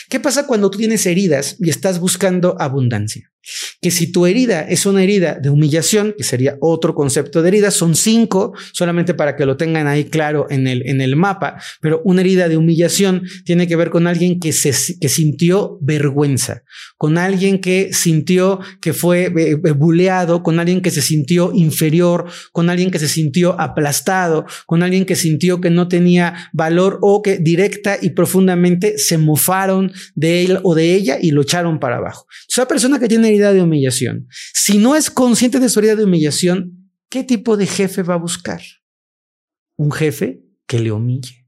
¿Qué 0.09 0.21
pasa 0.21 0.47
cuando 0.47 0.71
tú 0.71 0.79
tienes 0.79 1.07
heridas 1.07 1.57
y 1.61 1.71
estás 1.71 2.01
buscando 2.01 2.57
abundancia? 2.61 3.34
Que 3.81 3.91
si 3.91 4.11
tu 4.11 4.27
herida 4.27 4.63
es 4.63 4.87
una 4.87 5.03
herida 5.03 5.39
de 5.41 5.51
humillación, 5.51 6.15
que 6.17 6.25
sería 6.25 6.57
otro 6.61 6.95
concepto 6.95 7.43
de 7.43 7.49
herida, 7.49 7.71
son 7.71 7.95
cinco, 7.95 8.55
solamente 8.73 9.15
para 9.15 9.37
que 9.37 9.47
lo 9.47 9.57
tengan 9.57 9.87
ahí 9.87 10.05
claro 10.05 10.47
en 10.51 10.67
el, 10.67 10.87
en 10.89 11.01
el 11.01 11.17
mapa, 11.17 11.61
pero 11.81 12.01
una 12.05 12.21
herida 12.21 12.49
de 12.49 12.57
humillación 12.57 13.23
tiene 13.45 13.67
que 13.67 13.77
ver 13.77 13.91
con 13.91 14.07
alguien 14.07 14.41
que, 14.41 14.53
se, 14.53 14.73
que 14.99 15.09
sintió 15.09 15.79
vergüenza, 15.81 16.63
con 16.97 17.19
alguien 17.19 17.61
que 17.61 17.93
sintió 17.93 18.61
que 18.81 18.93
fue 18.93 19.25
eh, 19.27 19.33
eh, 19.65 19.71
buleado, 19.73 20.43
con 20.43 20.59
alguien 20.59 20.81
que 20.81 20.91
se 20.91 21.03
sintió 21.03 21.53
inferior, 21.55 22.27
con 22.53 22.71
alguien 22.71 22.91
que 22.91 22.99
se 22.99 23.09
sintió 23.09 23.61
aplastado, 23.61 24.47
con 24.67 24.83
alguien 24.83 25.05
que 25.05 25.17
sintió 25.17 25.61
que 25.61 25.71
no 25.71 25.89
tenía 25.89 26.51
valor 26.53 26.99
o 27.03 27.23
que 27.23 27.39
directa 27.39 27.99
y 28.01 28.11
profundamente 28.11 28.99
se 28.99 29.19
mofaron 29.19 29.93
de 30.15 30.45
él 30.45 30.61
o 30.63 30.75
de 30.75 30.95
ella 30.95 31.19
y 31.21 31.31
lo 31.31 31.43
echaron 31.43 31.79
para 31.79 31.97
abajo. 31.97 32.27
Esa 32.49 32.67
persona 32.67 32.99
que 32.99 33.09
tiene 33.09 33.34
de 33.39 33.63
humillación, 33.63 34.29
si 34.53 34.79
no 34.79 34.97
es 34.97 35.11
consciente 35.11 35.61
de 35.61 35.69
su 35.69 35.81
herida 35.81 35.97
de 35.97 36.05
humillación, 36.05 36.91
¿qué 37.09 37.25
tipo 37.25 37.57
de 37.57 37.67
jefe 37.67 38.03
va 38.03 38.15
a 38.15 38.19
buscar? 38.19 38.61
Un 39.77 39.93
jefe 39.93 40.43
que 40.67 40.79
le 40.79 40.93
humille. 40.93 41.45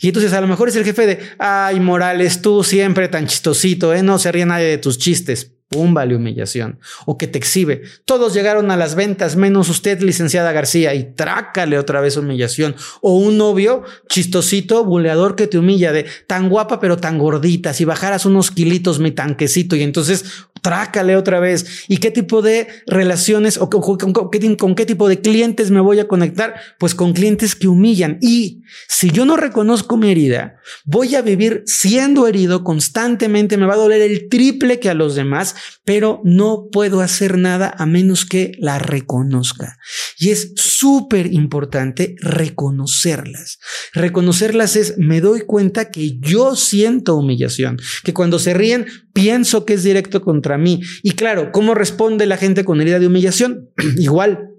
Y 0.00 0.08
entonces 0.08 0.32
a 0.32 0.40
lo 0.40 0.46
mejor 0.46 0.68
es 0.68 0.76
el 0.76 0.84
jefe 0.84 1.06
de, 1.06 1.18
ay, 1.38 1.80
Morales, 1.80 2.42
tú 2.42 2.62
siempre 2.62 3.08
tan 3.08 3.26
chistosito, 3.26 3.94
¿eh? 3.94 4.02
no 4.02 4.18
se 4.18 4.30
ríe 4.30 4.46
nadie 4.46 4.66
de 4.66 4.78
tus 4.78 4.98
chistes. 4.98 5.52
Pum, 5.72 5.94
vale 5.94 6.14
humillación. 6.14 6.78
O 7.06 7.16
que 7.16 7.26
te 7.26 7.38
exhibe. 7.38 7.80
Todos 8.04 8.34
llegaron 8.34 8.70
a 8.70 8.76
las 8.76 8.94
ventas, 8.94 9.36
menos 9.36 9.70
usted, 9.70 10.02
licenciada 10.02 10.52
García, 10.52 10.94
y 10.94 11.14
trácale 11.14 11.78
otra 11.78 12.02
vez 12.02 12.18
humillación. 12.18 12.76
O 13.00 13.16
un 13.16 13.38
novio 13.38 13.82
chistosito, 14.06 14.84
buleador 14.84 15.34
que 15.34 15.46
te 15.46 15.56
humilla 15.56 15.92
de 15.92 16.04
tan 16.26 16.50
guapa 16.50 16.78
pero 16.78 16.98
tan 16.98 17.18
gordita. 17.18 17.72
Si 17.72 17.86
bajaras 17.86 18.26
unos 18.26 18.50
kilitos, 18.50 18.98
mi 18.98 19.12
tanquecito. 19.12 19.74
Y 19.74 19.82
entonces 19.82 20.26
trácale 20.62 21.16
otra 21.16 21.40
vez. 21.40 21.84
¿Y 21.88 21.98
qué 21.98 22.10
tipo 22.10 22.40
de 22.40 22.68
relaciones 22.86 23.58
o 23.58 23.68
con, 23.68 24.30
qué 24.74 24.86
tipo 24.86 25.08
de 25.08 25.20
clientes 25.20 25.70
me 25.70 25.80
voy 25.80 26.00
a 26.00 26.08
conectar? 26.08 26.54
Pues 26.78 26.94
con 26.94 27.12
clientes 27.12 27.54
que 27.54 27.68
humillan. 27.68 28.18
Y 28.22 28.62
si 28.88 29.10
yo 29.10 29.26
no 29.26 29.36
reconozco 29.36 29.96
mi 29.96 30.10
herida, 30.10 30.56
voy 30.84 31.16
a 31.16 31.22
vivir 31.22 31.64
siendo 31.66 32.26
herido 32.26 32.64
constantemente, 32.64 33.58
me 33.58 33.66
va 33.66 33.74
a 33.74 33.78
doler 33.78 34.00
el 34.00 34.28
triple 34.28 34.80
que 34.80 34.88
a 34.88 34.94
los 34.94 35.14
demás, 35.14 35.54
pero 35.84 36.20
no 36.24 36.68
puedo 36.70 37.00
hacer 37.00 37.36
nada 37.36 37.74
a 37.76 37.84
menos 37.84 38.24
que 38.24 38.52
la 38.58 38.78
reconozca. 38.78 39.78
Y 40.22 40.30
es 40.30 40.52
súper 40.54 41.32
importante 41.32 42.14
reconocerlas. 42.20 43.58
Reconocerlas 43.92 44.76
es, 44.76 44.96
me 44.96 45.20
doy 45.20 45.40
cuenta 45.40 45.90
que 45.90 46.16
yo 46.20 46.54
siento 46.54 47.16
humillación, 47.16 47.76
que 48.04 48.14
cuando 48.14 48.38
se 48.38 48.54
ríen 48.54 48.86
pienso 49.12 49.64
que 49.64 49.74
es 49.74 49.82
directo 49.82 50.22
contra 50.22 50.58
mí. 50.58 50.80
Y 51.02 51.10
claro, 51.16 51.50
¿cómo 51.50 51.74
responde 51.74 52.26
la 52.26 52.36
gente 52.36 52.64
con 52.64 52.80
herida 52.80 53.00
de 53.00 53.08
humillación? 53.08 53.70
Igual, 53.98 54.51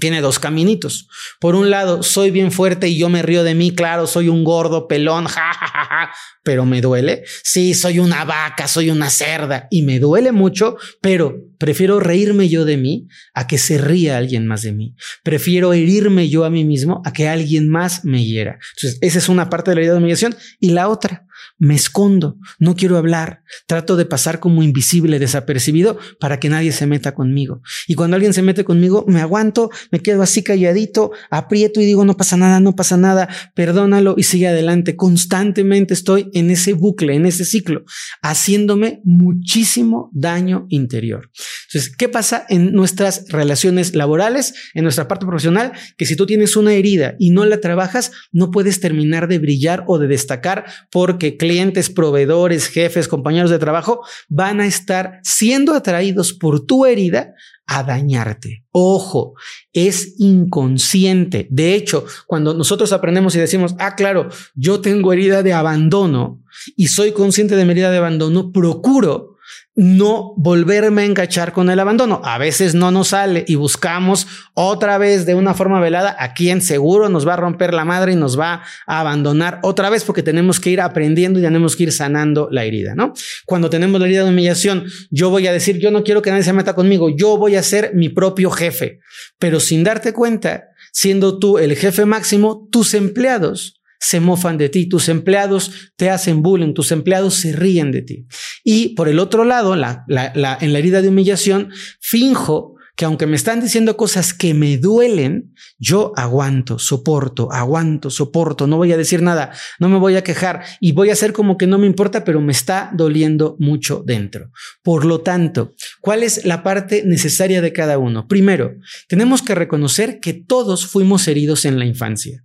tiene 0.00 0.20
dos 0.20 0.38
caminitos. 0.38 1.08
Por 1.38 1.54
un 1.54 1.70
lado, 1.70 2.02
soy 2.02 2.30
bien 2.30 2.50
fuerte 2.50 2.88
y 2.88 2.98
yo 2.98 3.08
me 3.08 3.22
río 3.22 3.44
de 3.44 3.54
mí, 3.54 3.74
claro, 3.74 4.06
soy 4.06 4.28
un 4.28 4.44
gordo 4.44 4.88
pelón, 4.88 5.26
ja, 5.28 6.10
pero 6.42 6.64
me 6.66 6.80
duele. 6.80 7.24
Sí, 7.42 7.74
soy 7.74 7.98
una 7.98 8.24
vaca, 8.24 8.66
soy 8.68 8.90
una 8.90 9.10
cerda 9.10 9.68
y 9.70 9.82
me 9.82 10.00
duele 10.00 10.32
mucho, 10.32 10.76
pero 11.00 11.36
prefiero 11.58 12.00
reírme 12.00 12.48
yo 12.48 12.64
de 12.64 12.76
mí 12.76 13.08
a 13.32 13.46
que 13.46 13.58
se 13.58 13.78
ría 13.78 14.18
alguien 14.18 14.46
más 14.46 14.62
de 14.62 14.72
mí. 14.72 14.94
Prefiero 15.22 15.72
herirme 15.72 16.28
yo 16.28 16.44
a 16.44 16.50
mí 16.50 16.64
mismo 16.64 17.00
a 17.04 17.12
que 17.12 17.28
alguien 17.28 17.68
más 17.68 18.04
me 18.04 18.24
hiera. 18.24 18.58
Entonces, 18.76 18.98
esa 19.00 19.18
es 19.18 19.28
una 19.28 19.48
parte 19.48 19.70
de 19.70 19.76
la 19.76 19.80
herida 19.82 19.92
de 19.92 19.98
humillación. 19.98 20.36
Y 20.60 20.70
la 20.70 20.88
otra, 20.88 21.26
me 21.58 21.74
escondo, 21.74 22.36
no 22.58 22.74
quiero 22.74 22.96
hablar, 22.96 23.42
trato 23.66 23.96
de 23.96 24.04
pasar 24.04 24.40
como 24.40 24.62
invisible, 24.62 25.18
desapercibido, 25.18 25.98
para 26.18 26.40
que 26.40 26.48
nadie 26.48 26.72
se 26.72 26.86
meta 26.86 27.14
conmigo. 27.14 27.62
Y 27.86 27.94
cuando 27.94 28.16
alguien 28.16 28.34
se 28.34 28.42
mete 28.42 28.64
conmigo, 28.64 29.04
me 29.06 29.20
aguanto, 29.20 29.70
me 29.90 30.00
quedo 30.00 30.22
así 30.22 30.42
calladito, 30.42 31.12
aprieto 31.30 31.80
y 31.80 31.84
digo, 31.84 32.04
no 32.04 32.16
pasa 32.16 32.36
nada, 32.36 32.60
no 32.60 32.74
pasa 32.74 32.96
nada, 32.96 33.28
perdónalo 33.54 34.14
y 34.16 34.24
sigue 34.24 34.48
adelante. 34.48 34.96
Constantemente 34.96 35.94
estoy 35.94 36.28
en 36.34 36.50
ese 36.50 36.72
bucle, 36.72 37.14
en 37.14 37.26
ese 37.26 37.44
ciclo, 37.44 37.84
haciéndome 38.20 39.00
muchísimo 39.04 40.10
daño 40.12 40.66
interior. 40.70 41.30
Entonces, 41.68 41.94
¿qué 41.96 42.08
pasa 42.08 42.44
en 42.48 42.72
nuestras 42.72 43.26
relaciones 43.28 43.94
laborales, 43.94 44.54
en 44.74 44.82
nuestra 44.82 45.08
parte 45.08 45.26
profesional? 45.26 45.72
Que 45.96 46.06
si 46.06 46.16
tú 46.16 46.26
tienes 46.26 46.56
una 46.56 46.74
herida 46.74 47.14
y 47.18 47.30
no 47.30 47.44
la 47.44 47.60
trabajas, 47.60 48.12
no 48.32 48.50
puedes 48.50 48.80
terminar 48.80 49.28
de 49.28 49.38
brillar 49.38 49.84
o 49.86 49.98
de 49.98 50.08
destacar 50.08 50.64
porque 50.90 51.36
clientes, 51.44 51.90
proveedores, 51.90 52.68
jefes, 52.68 53.06
compañeros 53.06 53.50
de 53.50 53.58
trabajo 53.58 54.00
van 54.30 54.62
a 54.62 54.66
estar 54.66 55.20
siendo 55.22 55.74
atraídos 55.74 56.32
por 56.32 56.64
tu 56.64 56.86
herida 56.86 57.34
a 57.66 57.82
dañarte. 57.82 58.64
Ojo, 58.70 59.34
es 59.74 60.14
inconsciente. 60.18 61.46
De 61.50 61.74
hecho, 61.74 62.06
cuando 62.26 62.54
nosotros 62.54 62.94
aprendemos 62.94 63.36
y 63.36 63.40
decimos, 63.40 63.74
ah, 63.78 63.94
claro, 63.94 64.30
yo 64.54 64.80
tengo 64.80 65.12
herida 65.12 65.42
de 65.42 65.52
abandono 65.52 66.42
y 66.76 66.88
soy 66.88 67.12
consciente 67.12 67.56
de 67.56 67.66
mi 67.66 67.72
herida 67.72 67.90
de 67.90 67.98
abandono, 67.98 68.50
procuro 68.50 69.33
no 69.76 70.34
volverme 70.36 71.02
a 71.02 71.06
encachar 71.06 71.52
con 71.52 71.68
el 71.68 71.80
abandono. 71.80 72.20
A 72.24 72.38
veces 72.38 72.74
no 72.74 72.90
nos 72.90 73.08
sale 73.08 73.44
y 73.48 73.56
buscamos 73.56 74.26
otra 74.54 74.98
vez 74.98 75.26
de 75.26 75.34
una 75.34 75.54
forma 75.54 75.80
velada 75.80 76.14
a 76.18 76.32
quien 76.32 76.62
seguro 76.62 77.08
nos 77.08 77.26
va 77.26 77.34
a 77.34 77.38
romper 77.38 77.74
la 77.74 77.84
madre 77.84 78.12
y 78.12 78.16
nos 78.16 78.38
va 78.38 78.62
a 78.86 79.00
abandonar 79.00 79.58
otra 79.62 79.90
vez 79.90 80.04
porque 80.04 80.22
tenemos 80.22 80.60
que 80.60 80.70
ir 80.70 80.80
aprendiendo 80.80 81.40
y 81.40 81.42
tenemos 81.42 81.74
que 81.74 81.84
ir 81.84 81.92
sanando 81.92 82.48
la 82.50 82.64
herida, 82.64 82.94
¿no? 82.94 83.14
Cuando 83.46 83.68
tenemos 83.68 84.00
la 84.00 84.06
herida 84.06 84.24
de 84.24 84.30
humillación, 84.30 84.84
yo 85.10 85.30
voy 85.30 85.46
a 85.48 85.52
decir, 85.52 85.78
yo 85.78 85.90
no 85.90 86.04
quiero 86.04 86.22
que 86.22 86.30
nadie 86.30 86.44
se 86.44 86.52
meta 86.52 86.74
conmigo, 86.74 87.10
yo 87.10 87.36
voy 87.36 87.56
a 87.56 87.62
ser 87.62 87.92
mi 87.94 88.08
propio 88.08 88.50
jefe, 88.50 89.00
pero 89.38 89.58
sin 89.58 89.82
darte 89.82 90.12
cuenta, 90.12 90.68
siendo 90.92 91.38
tú 91.38 91.58
el 91.58 91.74
jefe 91.74 92.04
máximo, 92.04 92.68
tus 92.70 92.94
empleados 92.94 93.80
se 94.04 94.20
mofan 94.20 94.58
de 94.58 94.68
ti, 94.68 94.86
tus 94.86 95.08
empleados 95.08 95.92
te 95.96 96.10
hacen 96.10 96.42
bullying, 96.42 96.74
tus 96.74 96.92
empleados 96.92 97.34
se 97.36 97.52
ríen 97.52 97.90
de 97.90 98.02
ti. 98.02 98.26
Y 98.62 98.90
por 98.90 99.08
el 99.08 99.18
otro 99.18 99.44
lado, 99.44 99.76
la, 99.76 100.04
en 100.08 100.72
la 100.72 100.78
herida 100.78 101.00
de 101.00 101.08
humillación, 101.08 101.70
finjo 102.00 102.74
que 102.96 103.04
aunque 103.04 103.26
me 103.26 103.34
están 103.34 103.60
diciendo 103.60 103.96
cosas 103.96 104.32
que 104.32 104.54
me 104.54 104.78
duelen, 104.78 105.52
yo 105.78 106.12
aguanto, 106.16 106.78
soporto, 106.78 107.50
aguanto, 107.50 108.08
soporto, 108.08 108.66
no 108.66 108.76
voy 108.76 108.92
a 108.92 108.96
decir 108.96 109.20
nada, 109.20 109.52
no 109.80 109.88
me 109.88 109.98
voy 109.98 110.16
a 110.16 110.22
quejar 110.22 110.62
y 110.80 110.92
voy 110.92 111.10
a 111.10 111.14
hacer 111.14 111.32
como 111.32 111.56
que 111.56 111.66
no 111.66 111.78
me 111.78 111.86
importa, 111.86 112.22
pero 112.22 112.40
me 112.40 112.52
está 112.52 112.92
doliendo 112.94 113.56
mucho 113.58 114.04
dentro. 114.06 114.50
Por 114.82 115.06
lo 115.06 115.22
tanto, 115.22 115.74
¿cuál 116.00 116.22
es 116.22 116.44
la 116.44 116.62
parte 116.62 117.02
necesaria 117.04 117.60
de 117.60 117.72
cada 117.72 117.98
uno? 117.98 118.28
Primero, 118.28 118.74
tenemos 119.08 119.42
que 119.42 119.56
reconocer 119.56 120.20
que 120.20 120.34
todos 120.34 120.86
fuimos 120.86 121.26
heridos 121.26 121.64
en 121.64 121.80
la 121.80 121.86
infancia. 121.86 122.44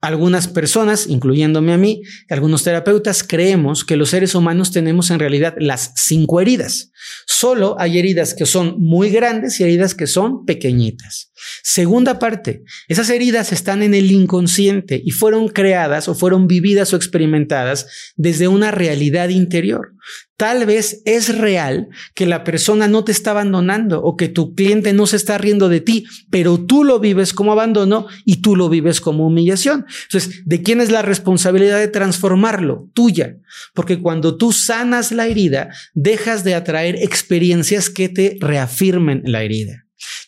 Algunas 0.00 0.46
personas, 0.46 1.08
incluyéndome 1.08 1.72
a 1.72 1.76
mí, 1.76 2.02
algunos 2.28 2.62
terapeutas, 2.62 3.24
creemos 3.24 3.84
que 3.84 3.96
los 3.96 4.10
seres 4.10 4.36
humanos 4.36 4.70
tenemos 4.70 5.10
en 5.10 5.18
realidad 5.18 5.56
las 5.58 5.92
cinco 5.96 6.40
heridas. 6.40 6.92
Solo 7.26 7.74
hay 7.80 7.98
heridas 7.98 8.32
que 8.32 8.46
son 8.46 8.76
muy 8.78 9.10
grandes 9.10 9.58
y 9.58 9.64
heridas 9.64 9.96
que 9.96 10.06
son 10.06 10.44
pequeñitas. 10.44 11.32
Segunda 11.64 12.20
parte, 12.20 12.62
esas 12.86 13.10
heridas 13.10 13.52
están 13.52 13.82
en 13.82 13.92
el 13.92 14.12
inconsciente 14.12 15.02
y 15.04 15.10
fueron 15.10 15.48
creadas 15.48 16.08
o 16.08 16.14
fueron 16.14 16.46
vividas 16.46 16.92
o 16.92 16.96
experimentadas 16.96 18.14
desde 18.16 18.46
una 18.46 18.70
realidad 18.70 19.30
interior. 19.30 19.94
Tal 20.38 20.66
vez 20.66 21.02
es 21.04 21.36
real 21.36 21.88
que 22.14 22.24
la 22.24 22.44
persona 22.44 22.86
no 22.86 23.02
te 23.02 23.10
está 23.10 23.32
abandonando 23.32 24.00
o 24.00 24.16
que 24.16 24.28
tu 24.28 24.54
cliente 24.54 24.92
no 24.92 25.08
se 25.08 25.16
está 25.16 25.36
riendo 25.36 25.68
de 25.68 25.80
ti, 25.80 26.06
pero 26.30 26.64
tú 26.64 26.84
lo 26.84 27.00
vives 27.00 27.34
como 27.34 27.50
abandono 27.50 28.06
y 28.24 28.36
tú 28.36 28.54
lo 28.54 28.68
vives 28.68 29.00
como 29.00 29.26
humillación. 29.26 29.84
Entonces, 30.04 30.42
¿de 30.46 30.62
quién 30.62 30.80
es 30.80 30.92
la 30.92 31.02
responsabilidad 31.02 31.80
de 31.80 31.88
transformarlo? 31.88 32.88
Tuya. 32.94 33.36
Porque 33.74 33.98
cuando 33.98 34.36
tú 34.36 34.52
sanas 34.52 35.10
la 35.10 35.26
herida, 35.26 35.70
dejas 35.92 36.44
de 36.44 36.54
atraer 36.54 36.94
experiencias 37.02 37.90
que 37.90 38.08
te 38.08 38.36
reafirmen 38.40 39.22
la 39.24 39.42
herida. 39.42 39.86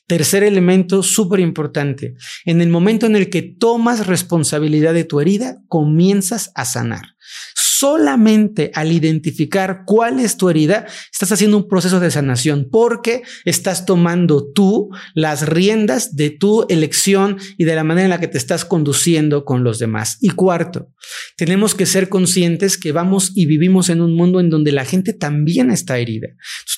Tercer 0.09 0.43
elemento 0.43 1.05
súper 1.05 1.39
importante. 1.39 2.15
En 2.45 2.61
el 2.61 2.69
momento 2.69 3.07
en 3.07 3.15
el 3.15 3.31
que 3.31 3.43
tomas 3.43 4.09
responsabilidad 4.09 4.93
de 4.93 5.05
tu 5.05 5.21
herida, 5.21 5.59
comienzas 5.69 6.51
a 6.57 6.65
sanar 6.65 7.15
solamente 7.81 8.71
al 8.75 8.93
identificar 8.93 9.85
cuál 9.87 10.21
es 10.21 10.37
tu 10.37 10.51
herida, 10.51 10.87
estás 11.11 11.33
haciendo 11.33 11.57
un 11.57 11.67
proceso 11.67 11.99
de 11.99 12.11
sanación 12.11 12.69
porque 12.71 13.23
estás 13.47 13.87
tomando 13.87 14.53
tú 14.53 14.91
las 15.15 15.49
riendas 15.49 16.15
de 16.15 16.29
tu 16.29 16.67
elección 16.69 17.39
y 17.57 17.65
de 17.65 17.75
la 17.75 17.83
manera 17.83 18.05
en 18.05 18.11
la 18.11 18.21
que 18.21 18.29
te 18.29 18.37
estás 18.37 18.67
conduciendo 18.67 19.47
con 19.47 19.65
los 19.65 19.79
demás. 19.79 20.19
Y 20.21 20.29
cuarto, 20.29 20.91
tenemos 21.39 21.75
que 21.75 21.87
ser 21.87 22.11
conscientes 22.11 22.77
que 22.77 22.93
vamos 22.93 23.33
y 23.35 23.47
vivimos 23.47 23.89
en 23.89 24.03
un 24.03 24.15
mundo 24.15 24.41
en 24.41 24.51
donde 24.51 24.73
la 24.73 24.85
gente 24.85 25.15
también 25.15 25.71
está 25.71 25.97
herida. 25.99 26.29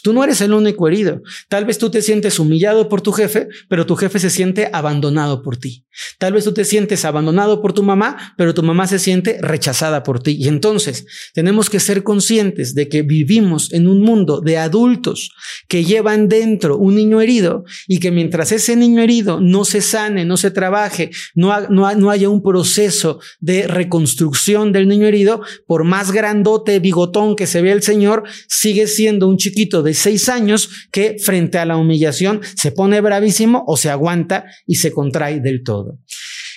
tú 0.04 0.12
no 0.12 0.22
eres 0.22 0.40
el 0.40 0.52
único 0.52 0.86
herido. 0.86 1.22
Tal 1.48 1.64
vez 1.64 1.78
tú 1.78 1.90
te 1.90 2.02
sientes 2.02 2.38
humillado 2.38 2.88
por 2.88 3.00
tu 3.00 3.10
jefe, 3.12 3.48
pero 3.68 3.86
tu 3.86 3.96
jefe 3.96 4.20
se 4.20 4.30
siente 4.30 4.70
abandonado 4.72 5.42
por 5.42 5.56
ti. 5.56 5.84
Tal 6.18 6.32
vez 6.32 6.44
tú 6.44 6.52
te 6.52 6.64
sientes 6.64 7.04
abandonado 7.04 7.60
por 7.60 7.72
tu 7.72 7.82
mamá, 7.82 8.34
pero 8.36 8.54
tu 8.54 8.62
mamá 8.62 8.86
se 8.86 8.98
siente 8.98 9.38
rechazada 9.40 10.02
por 10.02 10.22
ti. 10.22 10.36
Y 10.38 10.48
entonces, 10.48 10.91
tenemos 11.34 11.70
que 11.70 11.80
ser 11.80 12.02
conscientes 12.02 12.74
de 12.74 12.88
que 12.88 13.02
vivimos 13.02 13.72
en 13.72 13.86
un 13.86 14.00
mundo 14.00 14.40
de 14.40 14.58
adultos 14.58 15.30
que 15.68 15.84
llevan 15.84 16.28
dentro 16.28 16.76
un 16.76 16.94
niño 16.94 17.20
herido 17.20 17.64
y 17.86 17.98
que 17.98 18.10
mientras 18.10 18.52
ese 18.52 18.76
niño 18.76 19.02
herido 19.02 19.40
no 19.40 19.64
se 19.64 19.80
sane, 19.80 20.24
no 20.24 20.36
se 20.36 20.50
trabaje, 20.50 21.10
no, 21.34 21.68
no 21.68 22.10
haya 22.10 22.28
un 22.28 22.42
proceso 22.42 23.20
de 23.40 23.66
reconstrucción 23.66 24.72
del 24.72 24.88
niño 24.88 25.06
herido, 25.06 25.42
por 25.66 25.84
más 25.84 26.12
grandote, 26.12 26.80
bigotón 26.80 27.36
que 27.36 27.46
se 27.46 27.62
vea 27.62 27.72
el 27.72 27.82
Señor, 27.82 28.24
sigue 28.48 28.86
siendo 28.86 29.28
un 29.28 29.36
chiquito 29.36 29.82
de 29.82 29.94
seis 29.94 30.28
años 30.28 30.68
que 30.90 31.16
frente 31.18 31.58
a 31.58 31.66
la 31.66 31.76
humillación 31.76 32.40
se 32.56 32.72
pone 32.72 33.00
bravísimo 33.00 33.64
o 33.66 33.76
se 33.76 33.90
aguanta 33.90 34.44
y 34.66 34.76
se 34.76 34.92
contrae 34.92 35.40
del 35.40 35.62
todo. 35.62 35.98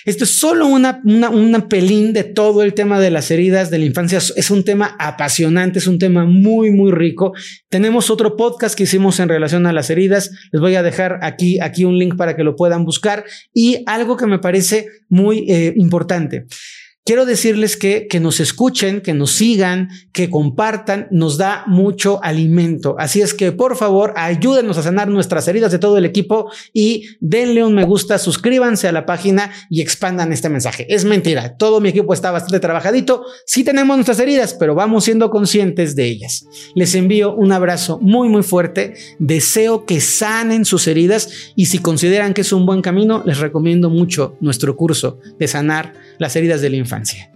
Esto 0.06 0.22
es 0.22 0.38
solo 0.38 0.68
una, 0.68 1.02
una, 1.04 1.68
pelín 1.68 2.12
de 2.12 2.22
todo 2.22 2.62
el 2.62 2.74
tema 2.74 3.00
de 3.00 3.10
las 3.10 3.32
heridas 3.32 3.70
de 3.70 3.80
la 3.80 3.86
infancia. 3.86 4.18
Es 4.18 4.50
un 4.52 4.62
tema 4.62 4.94
apasionante, 5.00 5.80
es 5.80 5.88
un 5.88 5.98
tema 5.98 6.24
muy, 6.24 6.70
muy 6.70 6.92
rico. 6.92 7.32
Tenemos 7.68 8.08
otro 8.08 8.36
podcast 8.36 8.76
que 8.76 8.84
hicimos 8.84 9.18
en 9.18 9.28
relación 9.28 9.66
a 9.66 9.72
las 9.72 9.90
heridas. 9.90 10.30
Les 10.52 10.60
voy 10.60 10.76
a 10.76 10.84
dejar 10.84 11.18
aquí, 11.22 11.58
aquí 11.58 11.84
un 11.84 11.98
link 11.98 12.16
para 12.16 12.36
que 12.36 12.44
lo 12.44 12.54
puedan 12.54 12.84
buscar. 12.84 13.24
Y 13.52 13.82
algo 13.86 14.16
que 14.16 14.26
me 14.26 14.38
parece 14.38 14.86
muy 15.08 15.50
eh, 15.50 15.74
importante. 15.76 16.46
Quiero 17.06 17.24
decirles 17.24 17.76
que, 17.76 18.08
que 18.08 18.18
nos 18.18 18.40
escuchen, 18.40 19.00
que 19.00 19.14
nos 19.14 19.30
sigan, 19.30 19.90
que 20.10 20.28
compartan, 20.28 21.06
nos 21.12 21.38
da 21.38 21.62
mucho 21.68 22.18
alimento. 22.20 22.96
Así 22.98 23.20
es 23.20 23.32
que 23.32 23.52
por 23.52 23.76
favor 23.76 24.12
ayúdenos 24.16 24.76
a 24.76 24.82
sanar 24.82 25.06
nuestras 25.06 25.46
heridas 25.46 25.70
de 25.70 25.78
todo 25.78 25.98
el 25.98 26.04
equipo 26.04 26.50
y 26.72 27.04
denle 27.20 27.62
un 27.62 27.76
me 27.76 27.84
gusta, 27.84 28.18
suscríbanse 28.18 28.88
a 28.88 28.92
la 28.92 29.06
página 29.06 29.52
y 29.70 29.82
expandan 29.82 30.32
este 30.32 30.48
mensaje. 30.48 30.92
Es 30.92 31.04
mentira, 31.04 31.56
todo 31.56 31.80
mi 31.80 31.90
equipo 31.90 32.12
está 32.12 32.32
bastante 32.32 32.58
trabajadito. 32.58 33.22
Sí 33.46 33.62
tenemos 33.62 33.96
nuestras 33.96 34.18
heridas, 34.18 34.54
pero 34.54 34.74
vamos 34.74 35.04
siendo 35.04 35.30
conscientes 35.30 35.94
de 35.94 36.06
ellas. 36.06 36.44
Les 36.74 36.92
envío 36.96 37.36
un 37.36 37.52
abrazo 37.52 38.00
muy 38.02 38.28
muy 38.28 38.42
fuerte. 38.42 38.94
Deseo 39.20 39.86
que 39.86 40.00
sanen 40.00 40.64
sus 40.64 40.88
heridas 40.88 41.52
y 41.54 41.66
si 41.66 41.78
consideran 41.78 42.34
que 42.34 42.40
es 42.40 42.52
un 42.52 42.66
buen 42.66 42.82
camino, 42.82 43.22
les 43.24 43.38
recomiendo 43.38 43.90
mucho 43.90 44.36
nuestro 44.40 44.74
curso 44.74 45.20
de 45.38 45.46
sanar 45.46 45.92
las 46.18 46.36
heridas 46.36 46.60
de 46.60 46.70
la 46.70 46.76
infancia. 46.76 47.30